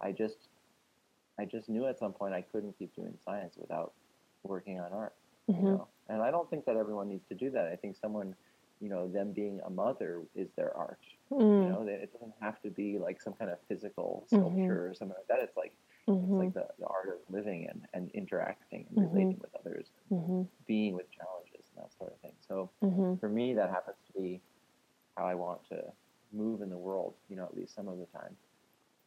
I 0.00 0.12
just, 0.12 0.48
I 1.38 1.44
just 1.44 1.68
knew 1.68 1.86
at 1.86 1.98
some 1.98 2.12
point 2.12 2.34
I 2.34 2.42
couldn't 2.42 2.78
keep 2.78 2.94
doing 2.94 3.14
science 3.24 3.54
without 3.58 3.92
working 4.42 4.80
on 4.80 4.92
art. 4.92 5.14
You 5.48 5.54
hmm 5.54 5.68
know, 5.70 5.88
and 6.08 6.22
I 6.22 6.30
don't 6.30 6.48
think 6.50 6.64
that 6.66 6.76
everyone 6.76 7.08
needs 7.08 7.26
to 7.28 7.34
do 7.34 7.50
that. 7.50 7.66
I 7.72 7.76
think 7.76 7.96
someone, 8.00 8.34
you 8.80 8.88
know, 8.88 9.08
them 9.08 9.32
being 9.32 9.60
a 9.66 9.70
mother 9.70 10.22
is 10.34 10.48
their 10.56 10.74
art. 10.76 10.98
Mm. 11.32 11.40
You 11.40 11.68
know, 11.70 11.86
it 11.88 12.12
doesn't 12.12 12.34
have 12.40 12.60
to 12.62 12.70
be 12.70 12.98
like 12.98 13.20
some 13.20 13.32
kind 13.32 13.50
of 13.50 13.58
physical 13.68 14.24
mm-hmm. 14.26 14.36
sculpture 14.36 14.60
mm-hmm. 14.60 14.70
or 14.70 14.94
something 14.94 15.16
like 15.16 15.28
that. 15.28 15.42
It's 15.42 15.56
like 15.56 15.72
mm-hmm. 16.08 16.22
it's 16.22 16.30
like 16.32 16.48
mm-hmm. 16.48 16.58
the, 16.58 16.66
the, 16.78 16.86
art 16.86 17.08
of 17.08 17.34
living 17.34 17.66
and, 17.70 17.82
and 17.94 18.10
interacting 18.12 18.86
and 18.88 18.98
mm-hmm. 18.98 19.14
relating 19.14 19.38
with 19.40 19.50
others, 19.58 19.86
mm-hmm. 20.12 20.42
being 20.66 20.94
with 20.94 21.06
challenges 21.10 21.66
and 21.74 21.84
that 21.84 21.92
sort 21.96 22.12
of 22.12 22.20
thing. 22.20 22.32
So 22.46 22.70
for 23.20 23.28
me, 23.28 23.54
that 23.54 23.70
happens 23.70 23.96
to 24.12 24.20
be 24.20 24.40
how 25.16 25.24
I 25.24 25.34
want 25.34 25.66
to 25.70 25.82
move 26.32 26.60
in 26.60 26.70
the 26.70 26.78
world. 26.78 27.14
You 27.28 27.36
know, 27.36 27.44
at 27.44 27.56
least 27.56 27.74
some 27.74 27.88
of 27.88 27.98
the 27.98 28.06
time. 28.06 28.36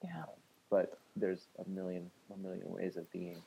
Yeah. 0.04 0.18
Um, 0.18 0.26
but 0.70 1.00
there's 1.16 1.48
a 1.66 1.70
million 1.70 2.10
a 2.34 2.38
million 2.38 2.70
ways 2.70 2.98
of 2.98 3.10
being. 3.12 3.42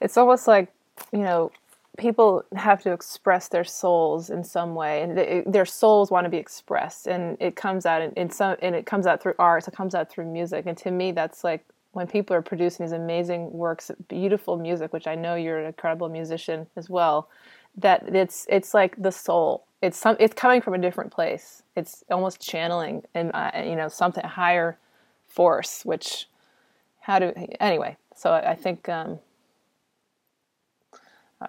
It's 0.00 0.16
almost 0.16 0.46
like 0.46 0.72
you 1.12 1.20
know 1.20 1.50
people 1.98 2.44
have 2.54 2.82
to 2.82 2.92
express 2.92 3.48
their 3.48 3.64
souls 3.64 4.30
in 4.30 4.44
some 4.44 4.74
way 4.74 5.02
and 5.02 5.18
they, 5.18 5.42
their 5.46 5.66
souls 5.66 6.10
want 6.10 6.24
to 6.24 6.30
be 6.30 6.36
expressed 6.36 7.06
and 7.06 7.36
it 7.40 7.56
comes 7.56 7.84
out 7.84 8.00
in, 8.00 8.12
in, 8.12 8.30
some 8.30 8.56
and 8.62 8.74
it 8.74 8.86
comes 8.86 9.06
out 9.06 9.22
through 9.22 9.34
art 9.38 9.66
it 9.66 9.74
comes 9.74 9.94
out 9.94 10.10
through 10.10 10.24
music 10.24 10.64
and 10.66 10.78
to 10.78 10.90
me 10.90 11.12
that's 11.12 11.42
like 11.42 11.64
when 11.92 12.06
people 12.06 12.34
are 12.34 12.42
producing 12.42 12.86
these 12.86 12.92
amazing 12.92 13.50
works 13.52 13.90
beautiful 14.08 14.56
music 14.56 14.92
which 14.92 15.06
i 15.06 15.14
know 15.14 15.34
you're 15.34 15.58
an 15.58 15.66
incredible 15.66 16.08
musician 16.08 16.66
as 16.76 16.88
well 16.88 17.28
that 17.76 18.14
it's 18.14 18.46
it's 18.48 18.74
like 18.74 19.00
the 19.00 19.12
soul. 19.12 19.64
It's 19.82 19.96
some 19.96 20.16
it's 20.20 20.34
coming 20.34 20.60
from 20.60 20.74
a 20.74 20.78
different 20.78 21.10
place. 21.10 21.62
It's 21.76 22.04
almost 22.10 22.40
channeling 22.40 23.02
and 23.14 23.30
uh, 23.32 23.50
you 23.64 23.76
know 23.76 23.88
something 23.88 24.24
higher 24.24 24.78
force 25.28 25.84
which 25.84 26.26
how 26.98 27.20
do 27.20 27.32
anyway 27.60 27.96
so 28.16 28.30
i, 28.32 28.50
I 28.50 28.54
think 28.56 28.88
um, 28.88 29.20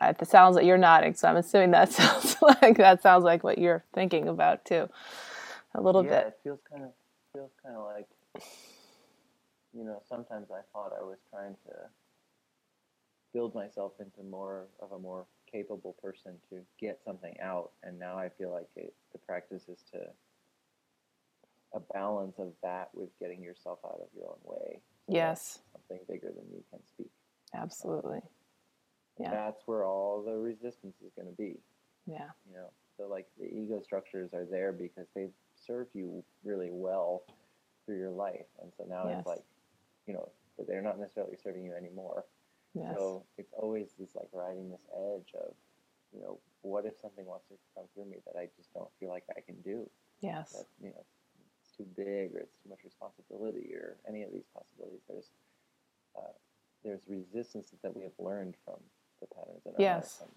it 0.01 0.27
sounds 0.27 0.55
like 0.55 0.65
you're 0.65 0.77
nodding, 0.77 1.13
so 1.13 1.27
I'm 1.27 1.37
assuming 1.37 1.71
that 1.71 1.91
sounds 1.91 2.37
like 2.41 2.77
that 2.77 3.01
sounds 3.01 3.23
like 3.23 3.43
what 3.43 3.57
you're 3.57 3.83
thinking 3.93 4.27
about 4.27 4.65
too, 4.65 4.89
a 5.75 5.81
little 5.81 6.03
bit. 6.03 6.11
yeah, 6.11 6.19
bit. 6.19 6.27
it 6.27 6.39
feels 6.43 6.59
kind 6.69 6.83
of 6.83 6.91
feels 7.33 7.51
kind 7.63 7.75
of 7.75 7.85
like 7.85 8.07
you 9.73 9.83
know. 9.83 10.01
Sometimes 10.07 10.47
I 10.51 10.61
thought 10.73 10.93
I 10.97 11.03
was 11.03 11.17
trying 11.29 11.55
to 11.67 11.73
build 13.33 13.55
myself 13.55 13.93
into 13.99 14.23
more 14.29 14.65
of 14.81 14.91
a 14.91 14.99
more 14.99 15.25
capable 15.51 15.95
person 16.01 16.33
to 16.49 16.59
get 16.79 16.99
something 17.03 17.35
out, 17.41 17.71
and 17.83 17.99
now 17.99 18.17
I 18.17 18.29
feel 18.29 18.51
like 18.51 18.69
it, 18.75 18.93
the 19.11 19.19
practice 19.19 19.63
is 19.67 19.83
to 19.91 19.99
a 21.73 21.79
balance 21.93 22.37
of 22.37 22.53
that 22.63 22.89
with 22.93 23.09
getting 23.19 23.41
yourself 23.41 23.79
out 23.85 23.99
of 24.01 24.07
your 24.15 24.27
own 24.27 24.39
way. 24.43 24.79
So 25.07 25.13
yes. 25.15 25.59
Something 25.71 26.05
bigger 26.07 26.27
than 26.27 26.45
you 26.51 26.63
can 26.69 26.79
speak. 26.85 27.11
Absolutely. 27.53 28.17
Um, 28.17 28.21
yeah. 29.19 29.31
that's 29.31 29.61
where 29.65 29.85
all 29.85 30.23
the 30.23 30.33
resistance 30.33 30.95
is 31.05 31.11
going 31.15 31.27
to 31.27 31.35
be. 31.35 31.59
Yeah. 32.05 32.29
You 32.47 32.55
know, 32.55 32.69
so 32.97 33.07
like 33.07 33.27
the 33.39 33.45
ego 33.45 33.81
structures 33.83 34.33
are 34.33 34.45
there 34.45 34.71
because 34.71 35.07
they've 35.15 35.33
served 35.55 35.89
you 35.93 36.23
really 36.43 36.69
well 36.71 37.23
through 37.85 37.97
your 37.97 38.11
life, 38.11 38.47
and 38.61 38.71
so 38.77 38.85
now 38.87 39.05
yes. 39.07 39.19
it's 39.19 39.27
like, 39.27 39.43
you 40.07 40.13
know, 40.13 40.29
they're 40.67 40.81
not 40.81 40.99
necessarily 40.99 41.37
serving 41.41 41.63
you 41.63 41.73
anymore. 41.73 42.25
Yes. 42.73 42.95
So 42.97 43.25
it's 43.37 43.53
always 43.57 43.89
this 43.99 44.15
like 44.15 44.29
riding 44.31 44.69
this 44.69 44.85
edge 44.93 45.33
of, 45.35 45.53
you 46.13 46.21
know, 46.21 46.39
what 46.61 46.85
if 46.85 46.93
something 46.99 47.25
wants 47.25 47.47
to 47.49 47.55
come 47.75 47.85
through 47.93 48.05
me 48.05 48.17
that 48.25 48.39
I 48.39 48.47
just 48.55 48.73
don't 48.73 48.89
feel 48.99 49.09
like 49.09 49.23
I 49.35 49.41
can 49.41 49.55
do? 49.61 49.89
Yes. 50.21 50.51
That, 50.53 50.65
you 50.81 50.89
know, 50.89 51.03
it's 51.59 51.71
too 51.75 51.85
big 51.97 52.35
or 52.35 52.39
it's 52.39 52.55
too 52.63 52.69
much 52.69 52.83
responsibility 52.83 53.73
or 53.73 53.97
any 54.07 54.23
of 54.23 54.31
these 54.31 54.45
possibilities. 54.53 55.01
There's 55.09 55.31
uh, 56.17 56.33
there's 56.83 57.01
resistance 57.07 57.73
that 57.83 57.95
we 57.95 58.03
have 58.03 58.17
learned 58.19 58.55
from 58.65 58.77
the 59.21 59.27
patterns 59.27 59.61
in 59.65 59.71
our 59.71 59.81
yes. 59.81 60.21
life. 60.21 60.29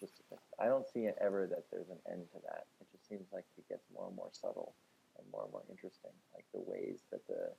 just, 0.00 0.22
I 0.58 0.66
don't 0.66 0.88
see 0.88 1.00
it 1.00 1.16
ever 1.20 1.46
that 1.50 1.64
there's 1.70 1.90
an 1.90 1.98
end 2.10 2.22
to 2.32 2.38
that. 2.46 2.66
It 2.80 2.86
just 2.92 3.08
seems 3.08 3.26
like 3.32 3.44
it 3.58 3.68
gets 3.68 3.84
more 3.94 4.06
and 4.06 4.16
more 4.16 4.30
subtle 4.32 4.74
and 5.18 5.26
more 5.32 5.42
and 5.42 5.52
more 5.52 5.62
interesting, 5.70 6.12
like 6.34 6.44
the 6.54 6.60
ways 6.60 7.00
that 7.10 7.26
the 7.26 7.52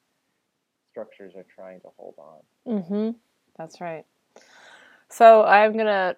structures 0.90 1.34
are 1.36 1.46
trying 1.54 1.82
to 1.82 1.88
hold 1.98 2.16
on. 2.18 2.82
Mm-hmm. 2.82 3.18
That's 3.58 3.82
right. 3.82 4.06
So 5.10 5.44
I'm 5.44 5.76
gonna 5.76 6.16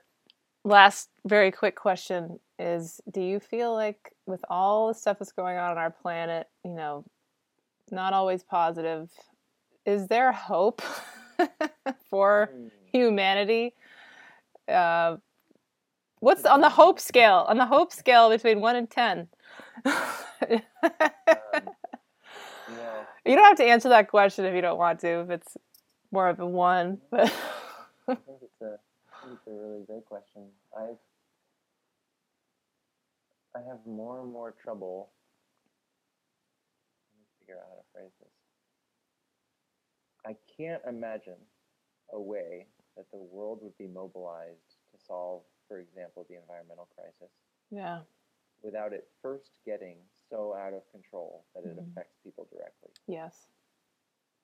last 0.63 1.09
very 1.25 1.51
quick 1.51 1.75
question 1.75 2.39
is 2.59 3.01
do 3.11 3.21
you 3.21 3.39
feel 3.39 3.73
like 3.73 4.13
with 4.27 4.43
all 4.49 4.87
the 4.87 4.93
stuff 4.93 5.17
that's 5.17 5.31
going 5.31 5.57
on 5.57 5.71
on 5.71 5.77
our 5.79 5.89
planet 5.89 6.47
you 6.63 6.71
know 6.71 7.03
not 7.89 8.13
always 8.13 8.43
positive 8.43 9.09
is 9.87 10.07
there 10.07 10.31
hope 10.31 10.81
for 12.09 12.51
mm. 12.55 12.69
humanity 12.91 13.73
uh, 14.67 15.17
what's 16.19 16.45
on 16.45 16.61
the 16.61 16.69
hope 16.69 16.99
scale? 16.99 17.45
On 17.47 17.57
the 17.57 17.65
hope 17.65 17.91
scale 17.91 18.29
between 18.29 18.61
one 18.61 18.75
and 18.75 18.89
ten. 18.89 19.27
um, 19.85 21.69
You 23.25 23.35
don't 23.35 23.45
have 23.45 23.57
to 23.57 23.65
answer 23.65 23.89
that 23.89 24.09
question 24.09 24.45
if 24.45 24.55
you 24.55 24.61
don't 24.61 24.79
want 24.79 24.99
to. 25.01 25.21
If 25.21 25.29
it's 25.29 25.57
more 26.11 26.27
of 26.27 26.39
a 26.39 26.45
one, 26.45 26.99
but 27.11 27.31
I 28.07 28.15
think 28.15 28.39
it's 28.41 28.61
a, 28.61 28.79
I 29.13 29.25
think 29.25 29.37
it's 29.37 29.47
a 29.47 29.51
really 29.51 29.83
great 29.85 30.05
question. 30.05 30.47
I 30.75 30.95
I 33.55 33.59
have 33.67 33.85
more 33.85 34.21
and 34.21 34.31
more 34.31 34.51
trouble. 34.63 35.11
Let 37.13 37.19
me 37.19 37.25
figure 37.39 37.57
out 37.57 37.67
how 37.69 37.75
to 37.75 37.83
phrase 37.93 38.11
this. 38.19 38.29
I 40.25 40.35
can't 40.57 40.81
imagine 40.87 41.37
a 42.11 42.19
way 42.19 42.65
that 42.97 43.09
the 43.11 43.17
world 43.17 43.59
would 43.61 43.77
be 43.77 43.87
mobilized 43.87 44.79
to 44.91 44.97
solve, 44.99 45.43
for 45.67 45.79
example, 45.79 46.25
the 46.29 46.35
environmental 46.35 46.87
crisis. 46.95 47.31
Yeah. 47.69 47.99
Without 48.63 48.93
it 48.93 49.07
first 49.21 49.51
getting 49.65 49.97
so 50.29 50.53
out 50.53 50.73
of 50.73 50.83
control 50.91 51.45
that 51.55 51.63
it 51.63 51.75
mm-hmm. 51.75 51.89
affects 51.91 52.17
people 52.23 52.47
directly. 52.51 52.91
Yes. 53.07 53.47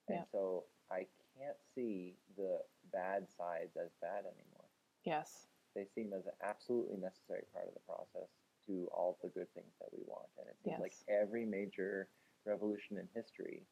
And 0.07 0.19
yeah. 0.19 0.23
so 0.31 0.63
I 0.91 1.05
can't 1.37 1.57
see 1.75 2.15
the 2.37 2.59
bad 2.91 3.27
sides 3.37 3.75
as 3.77 3.91
bad 4.01 4.23
anymore. 4.25 4.69
Yes. 5.03 5.47
They 5.75 5.85
seem 5.93 6.13
as 6.17 6.25
an 6.25 6.33
absolutely 6.43 6.97
necessary 6.97 7.43
part 7.53 7.67
of 7.67 7.73
the 7.73 7.85
process 7.85 8.31
to 8.65 8.89
all 8.91 9.17
the 9.21 9.29
good 9.29 9.47
things 9.53 9.71
that 9.79 9.89
we 9.91 10.03
want. 10.07 10.27
And 10.39 10.47
it 10.47 10.55
seems 10.63 10.79
yes. 10.79 10.81
like 10.81 10.95
every 11.07 11.45
major 11.45 12.07
revolution 12.45 12.97
in 12.97 13.07
history 13.13 13.63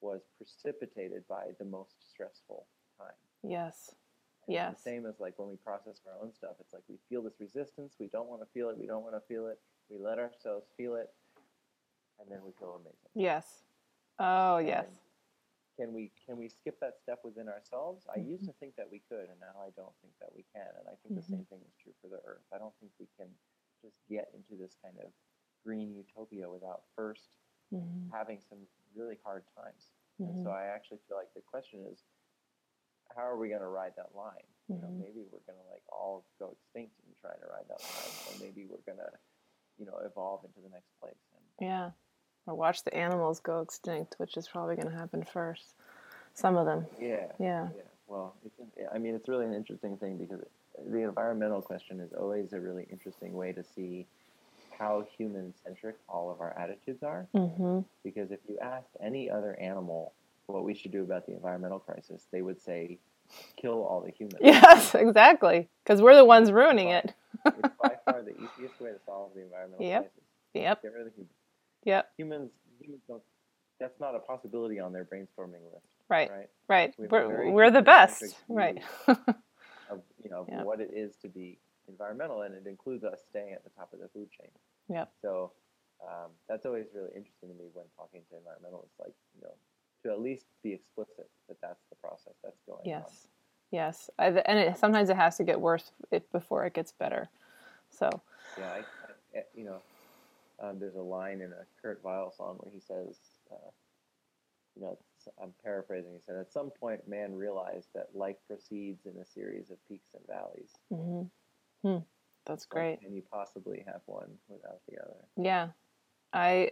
was 0.00 0.20
precipitated 0.36 1.26
by 1.28 1.52
the 1.58 1.64
most 1.64 1.96
stressful 2.08 2.66
time. 2.96 3.18
Yes. 3.42 3.94
Yes. 4.48 4.76
The 4.76 4.82
same 4.82 5.06
as 5.06 5.20
like 5.20 5.38
when 5.38 5.48
we 5.48 5.56
process 5.56 6.00
our 6.06 6.16
own 6.24 6.32
stuff, 6.32 6.56
it's 6.60 6.72
like 6.72 6.82
we 6.88 6.96
feel 7.08 7.22
this 7.22 7.38
resistance. 7.38 7.94
We 8.00 8.08
don't 8.08 8.28
want 8.28 8.40
to 8.40 8.48
feel 8.54 8.70
it. 8.70 8.78
We 8.78 8.86
don't 8.86 9.02
want 9.02 9.14
to 9.14 9.22
feel 9.28 9.46
it. 9.46 9.60
We 9.90 9.98
let 9.98 10.18
ourselves 10.18 10.66
feel 10.76 10.96
it, 10.96 11.12
and 12.18 12.30
then 12.30 12.40
we 12.44 12.52
feel 12.58 12.80
amazing. 12.80 13.12
Yes. 13.14 13.62
Oh 14.18 14.58
yes. 14.58 14.86
can 15.78 15.94
we 15.94 16.10
can 16.26 16.36
we 16.36 16.48
skip 16.48 16.80
that 16.80 16.98
step 16.98 17.20
within 17.22 17.46
ourselves? 17.46 18.08
Mm-hmm. 18.08 18.20
I 18.20 18.24
used 18.24 18.44
to 18.50 18.54
think 18.58 18.74
that 18.76 18.88
we 18.90 19.00
could, 19.08 19.30
and 19.30 19.38
now 19.38 19.54
I 19.62 19.70
don't 19.76 19.94
think 20.02 20.16
that 20.18 20.34
we 20.34 20.42
can. 20.50 20.66
And 20.80 20.88
I 20.88 20.98
think 20.98 21.14
mm-hmm. 21.14 21.22
the 21.22 21.28
same 21.28 21.46
thing 21.46 21.62
is 21.62 21.74
true 21.78 21.94
for 22.02 22.08
the 22.08 22.18
Earth. 22.26 22.42
I 22.50 22.58
don't 22.58 22.74
think 22.80 22.90
we 22.98 23.06
can 23.14 23.30
just 23.84 24.00
get 24.10 24.32
into 24.34 24.58
this 24.58 24.74
kind 24.82 24.98
of 24.98 25.14
green 25.62 25.94
utopia 25.94 26.50
without 26.50 26.88
1st 26.98 27.38
mm-hmm. 27.74 28.10
having 28.10 28.40
some 28.42 28.58
really 28.96 29.18
hard 29.22 29.44
times. 29.54 29.94
And 30.18 30.34
so 30.34 30.50
mm-hmm. 30.50 30.58
I 30.58 30.74
actually 30.74 30.98
feel 31.06 31.16
like 31.16 31.30
the 31.38 31.46
question 31.46 31.86
is 31.86 32.02
how 33.16 33.22
are 33.22 33.36
we 33.36 33.48
going 33.48 33.60
to 33.60 33.68
ride 33.68 33.92
that 33.96 34.10
line? 34.16 34.32
Mm-hmm. 34.70 34.72
You 34.74 34.78
know, 34.80 34.88
mm-hmm. 34.88 35.00
maybe 35.00 35.20
we're 35.30 35.44
going 35.46 35.58
to 35.58 35.70
like 35.70 35.82
all 35.92 36.24
go 36.38 36.52
extinct 36.52 36.92
in 37.06 37.14
trying 37.20 37.40
to 37.40 37.46
ride 37.46 37.66
that 37.68 37.80
line, 37.80 38.14
or 38.28 38.44
maybe 38.44 38.66
we're 38.68 38.84
going 38.86 38.98
to, 38.98 39.10
you 39.78 39.86
know, 39.86 39.98
evolve 40.04 40.44
into 40.44 40.60
the 40.62 40.72
next 40.72 40.90
place. 41.00 41.14
And, 41.34 41.68
yeah, 41.68 41.90
or 42.46 42.54
watch 42.54 42.84
the 42.84 42.94
animals 42.94 43.40
go 43.40 43.60
extinct, 43.60 44.14
which 44.18 44.36
is 44.36 44.48
probably 44.48 44.76
going 44.76 44.88
to 44.88 44.96
happen 44.96 45.22
first. 45.22 45.74
Some 46.34 46.56
of 46.56 46.66
them. 46.66 46.86
Yeah. 47.00 47.26
Yeah. 47.38 47.68
Yeah. 47.74 47.82
Well, 48.06 48.34
I 48.94 48.98
mean, 48.98 49.14
it's 49.14 49.28
really 49.28 49.44
an 49.44 49.54
interesting 49.54 49.96
thing 49.98 50.16
because 50.16 50.40
the 50.86 51.02
environmental 51.02 51.60
question 51.60 52.00
is 52.00 52.12
always 52.12 52.52
a 52.52 52.60
really 52.60 52.86
interesting 52.90 53.34
way 53.34 53.52
to 53.52 53.62
see 53.62 54.06
how 54.78 55.04
human 55.16 55.52
centric 55.64 55.96
all 56.08 56.30
of 56.30 56.40
our 56.40 56.56
attitudes 56.56 57.02
are. 57.02 57.26
Mm-hmm. 57.34 57.80
Because 58.04 58.30
if 58.30 58.38
you 58.48 58.58
asked 58.60 58.96
any 59.02 59.28
other 59.28 59.58
animal 59.60 60.12
what 60.52 60.64
we 60.64 60.74
should 60.74 60.92
do 60.92 61.02
about 61.02 61.26
the 61.26 61.32
environmental 61.32 61.78
crisis, 61.78 62.26
they 62.32 62.42
would 62.42 62.60
say, 62.60 62.98
kill 63.56 63.84
all 63.84 64.00
the 64.00 64.10
humans. 64.10 64.40
Yes, 64.40 64.94
exactly. 64.94 65.68
Because 65.84 66.00
we're 66.00 66.16
the 66.16 66.24
ones 66.24 66.50
ruining 66.50 66.88
it. 66.88 67.14
it's 67.44 67.74
by 67.82 67.96
far 68.04 68.22
the 68.22 68.30
easiest 68.58 68.80
way 68.80 68.90
to 68.90 68.98
solve 69.04 69.32
the 69.34 69.42
environmental 69.42 69.86
yep. 69.86 70.02
crisis. 70.02 70.22
Yep. 70.54 70.82
Get 70.82 70.92
rid 70.92 71.00
of 71.00 71.06
the 71.06 71.12
humans. 71.12 71.34
Yep. 71.84 72.10
Humans, 72.16 72.50
humans 72.80 73.02
don't. 73.06 73.22
That's 73.78 74.00
not 74.00 74.16
a 74.16 74.18
possibility 74.18 74.80
on 74.80 74.92
their 74.92 75.04
brainstorming 75.04 75.62
list. 75.72 75.86
Right. 76.08 76.30
Right. 76.30 76.48
Right. 76.68 76.94
We 76.98 77.06
we're 77.06 77.50
we're 77.50 77.70
the 77.70 77.82
best. 77.82 78.24
Right. 78.48 78.82
of 79.90 80.00
you 80.22 80.30
know 80.30 80.46
yep. 80.48 80.64
what 80.64 80.80
it 80.80 80.90
is 80.92 81.16
to 81.22 81.28
be 81.28 81.58
environmental, 81.88 82.42
and 82.42 82.54
it 82.54 82.66
includes 82.66 83.04
us 83.04 83.20
staying 83.28 83.52
at 83.52 83.64
the 83.64 83.70
top 83.70 83.92
of 83.92 84.00
the 84.00 84.08
food 84.08 84.28
chain. 84.30 84.50
Yeah. 84.88 85.04
So 85.22 85.52
um, 86.02 86.30
that's 86.48 86.66
always 86.66 86.86
really 86.94 87.10
interesting 87.16 87.48
to 87.50 87.54
me 87.54 87.68
when 87.72 87.84
talking 87.96 88.22
to 88.30 88.36
environmentalists. 88.36 88.98
Like 88.98 89.14
you 89.36 89.42
know, 89.42 89.54
to 90.02 90.10
at 90.10 90.20
least 90.20 90.46
be 90.62 90.72
explicit 90.72 91.28
that 91.48 91.56
that's 91.60 91.84
the 91.90 91.96
process 91.96 92.34
that's 92.42 92.60
going 92.66 92.82
yes. 92.84 93.04
on. 93.04 93.12
Yes, 93.70 94.10
I, 94.18 94.28
and 94.28 94.58
it, 94.58 94.78
sometimes 94.78 95.10
it 95.10 95.16
has 95.16 95.36
to 95.36 95.44
get 95.44 95.60
worse 95.60 95.92
before 96.32 96.64
it 96.64 96.72
gets 96.72 96.92
better. 96.92 97.28
So 97.90 98.08
yeah, 98.58 98.64
I, 98.64 99.38
I, 99.38 99.42
you 99.54 99.64
know, 99.64 99.82
um, 100.60 100.78
there's 100.78 100.94
a 100.94 101.02
line 101.02 101.40
in 101.40 101.52
a 101.52 101.66
Kurt 101.82 102.02
Weill 102.02 102.32
song 102.34 102.56
where 102.60 102.72
he 102.72 102.80
says, 102.80 103.16
uh, 103.52 103.70
you 104.74 104.82
know, 104.82 104.98
I'm 105.42 105.52
paraphrasing. 105.62 106.12
He 106.12 106.20
said, 106.24 106.36
"At 106.36 106.50
some 106.52 106.70
point, 106.70 107.06
man 107.06 107.34
realized 107.34 107.88
that 107.94 108.08
life 108.14 108.36
proceeds 108.46 109.04
in 109.04 109.20
a 109.20 109.26
series 109.26 109.70
of 109.70 109.76
peaks 109.86 110.10
and 110.14 110.26
valleys." 110.26 110.70
Mm-hmm. 110.90 111.88
Hmm. 111.88 112.02
That's 112.46 112.64
great. 112.64 113.00
And 113.04 113.14
you 113.14 113.22
possibly 113.30 113.84
have 113.86 114.00
one 114.06 114.30
without 114.48 114.80
the 114.88 115.02
other? 115.02 115.16
Yeah, 115.36 115.68
I 116.32 116.70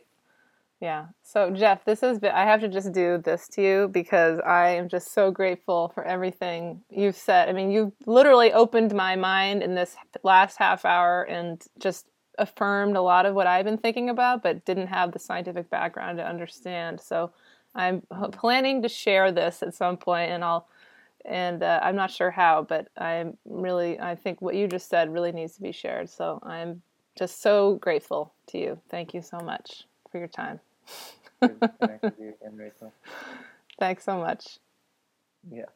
Yeah. 0.81 1.07
So 1.23 1.51
Jeff, 1.51 1.85
this 1.85 2.03
is 2.03 2.19
I 2.23 2.45
have 2.45 2.61
to 2.61 2.69
just 2.69 2.93
do 2.93 3.19
this 3.19 3.49
to 3.49 3.63
you 3.63 3.89
because 3.89 4.41
I 4.41 4.71
am 4.71 4.89
just 4.89 5.15
so 5.15 5.31
grateful 5.31 5.91
for 5.95 6.05
everything 6.05 6.83
you've 6.91 7.17
said. 7.17 7.49
I 7.49 7.53
mean, 7.53 7.71
you've 7.71 7.93
literally 8.05 8.53
opened 8.53 8.95
my 8.95 9.17
mind 9.17 9.63
in 9.63 9.75
this 9.75 9.97
last 10.23 10.59
half 10.59 10.85
hour 10.85 11.23
and 11.23 11.63
just 11.79 12.07
affirmed 12.39 12.97
a 12.97 13.01
lot 13.01 13.25
of 13.25 13.35
what 13.35 13.47
I've 13.47 13.65
been 13.65 13.79
thinking 13.79 14.11
about, 14.11 14.43
but 14.43 14.67
didn't 14.67 14.89
have 14.89 15.13
the 15.13 15.19
scientific 15.19 15.71
background 15.71 16.19
to 16.19 16.29
understand. 16.29 17.01
So 17.01 17.33
I'm 17.75 18.03
planning 18.33 18.83
to 18.83 18.89
share 18.89 19.33
this 19.33 19.63
at 19.63 19.75
some 19.75 19.97
point, 19.97 20.31
and 20.31 20.45
I'll 20.45 20.69
and 21.25 21.63
uh, 21.63 21.81
I'm 21.83 21.97
not 21.97 22.11
sure 22.11 22.31
how, 22.31 22.63
but 22.69 22.89
I'm 22.99 23.39
really 23.47 23.99
I 23.99 24.15
think 24.15 24.43
what 24.43 24.55
you 24.55 24.69
just 24.69 24.91
said 24.91 25.11
really 25.11 25.33
needs 25.33 25.55
to 25.55 25.63
be 25.63 25.73
shared. 25.73 26.11
So 26.11 26.39
I'm 26.43 26.83
just 27.17 27.41
so 27.41 27.77
grateful 27.77 28.35
to 28.49 28.59
you. 28.59 28.79
Thank 28.91 29.15
you 29.15 29.23
so 29.23 29.39
much 29.41 29.87
for 30.17 30.21
your 30.21 30.29
time. 30.29 30.61
Good 31.41 31.61
to 31.61 31.69
connect 31.79 32.03
with 32.03 32.15
you 32.19 32.35
again, 32.41 32.73
Thanks 33.79 34.05
so 34.05 34.19
much. 34.19 34.59
Yeah. 35.51 35.67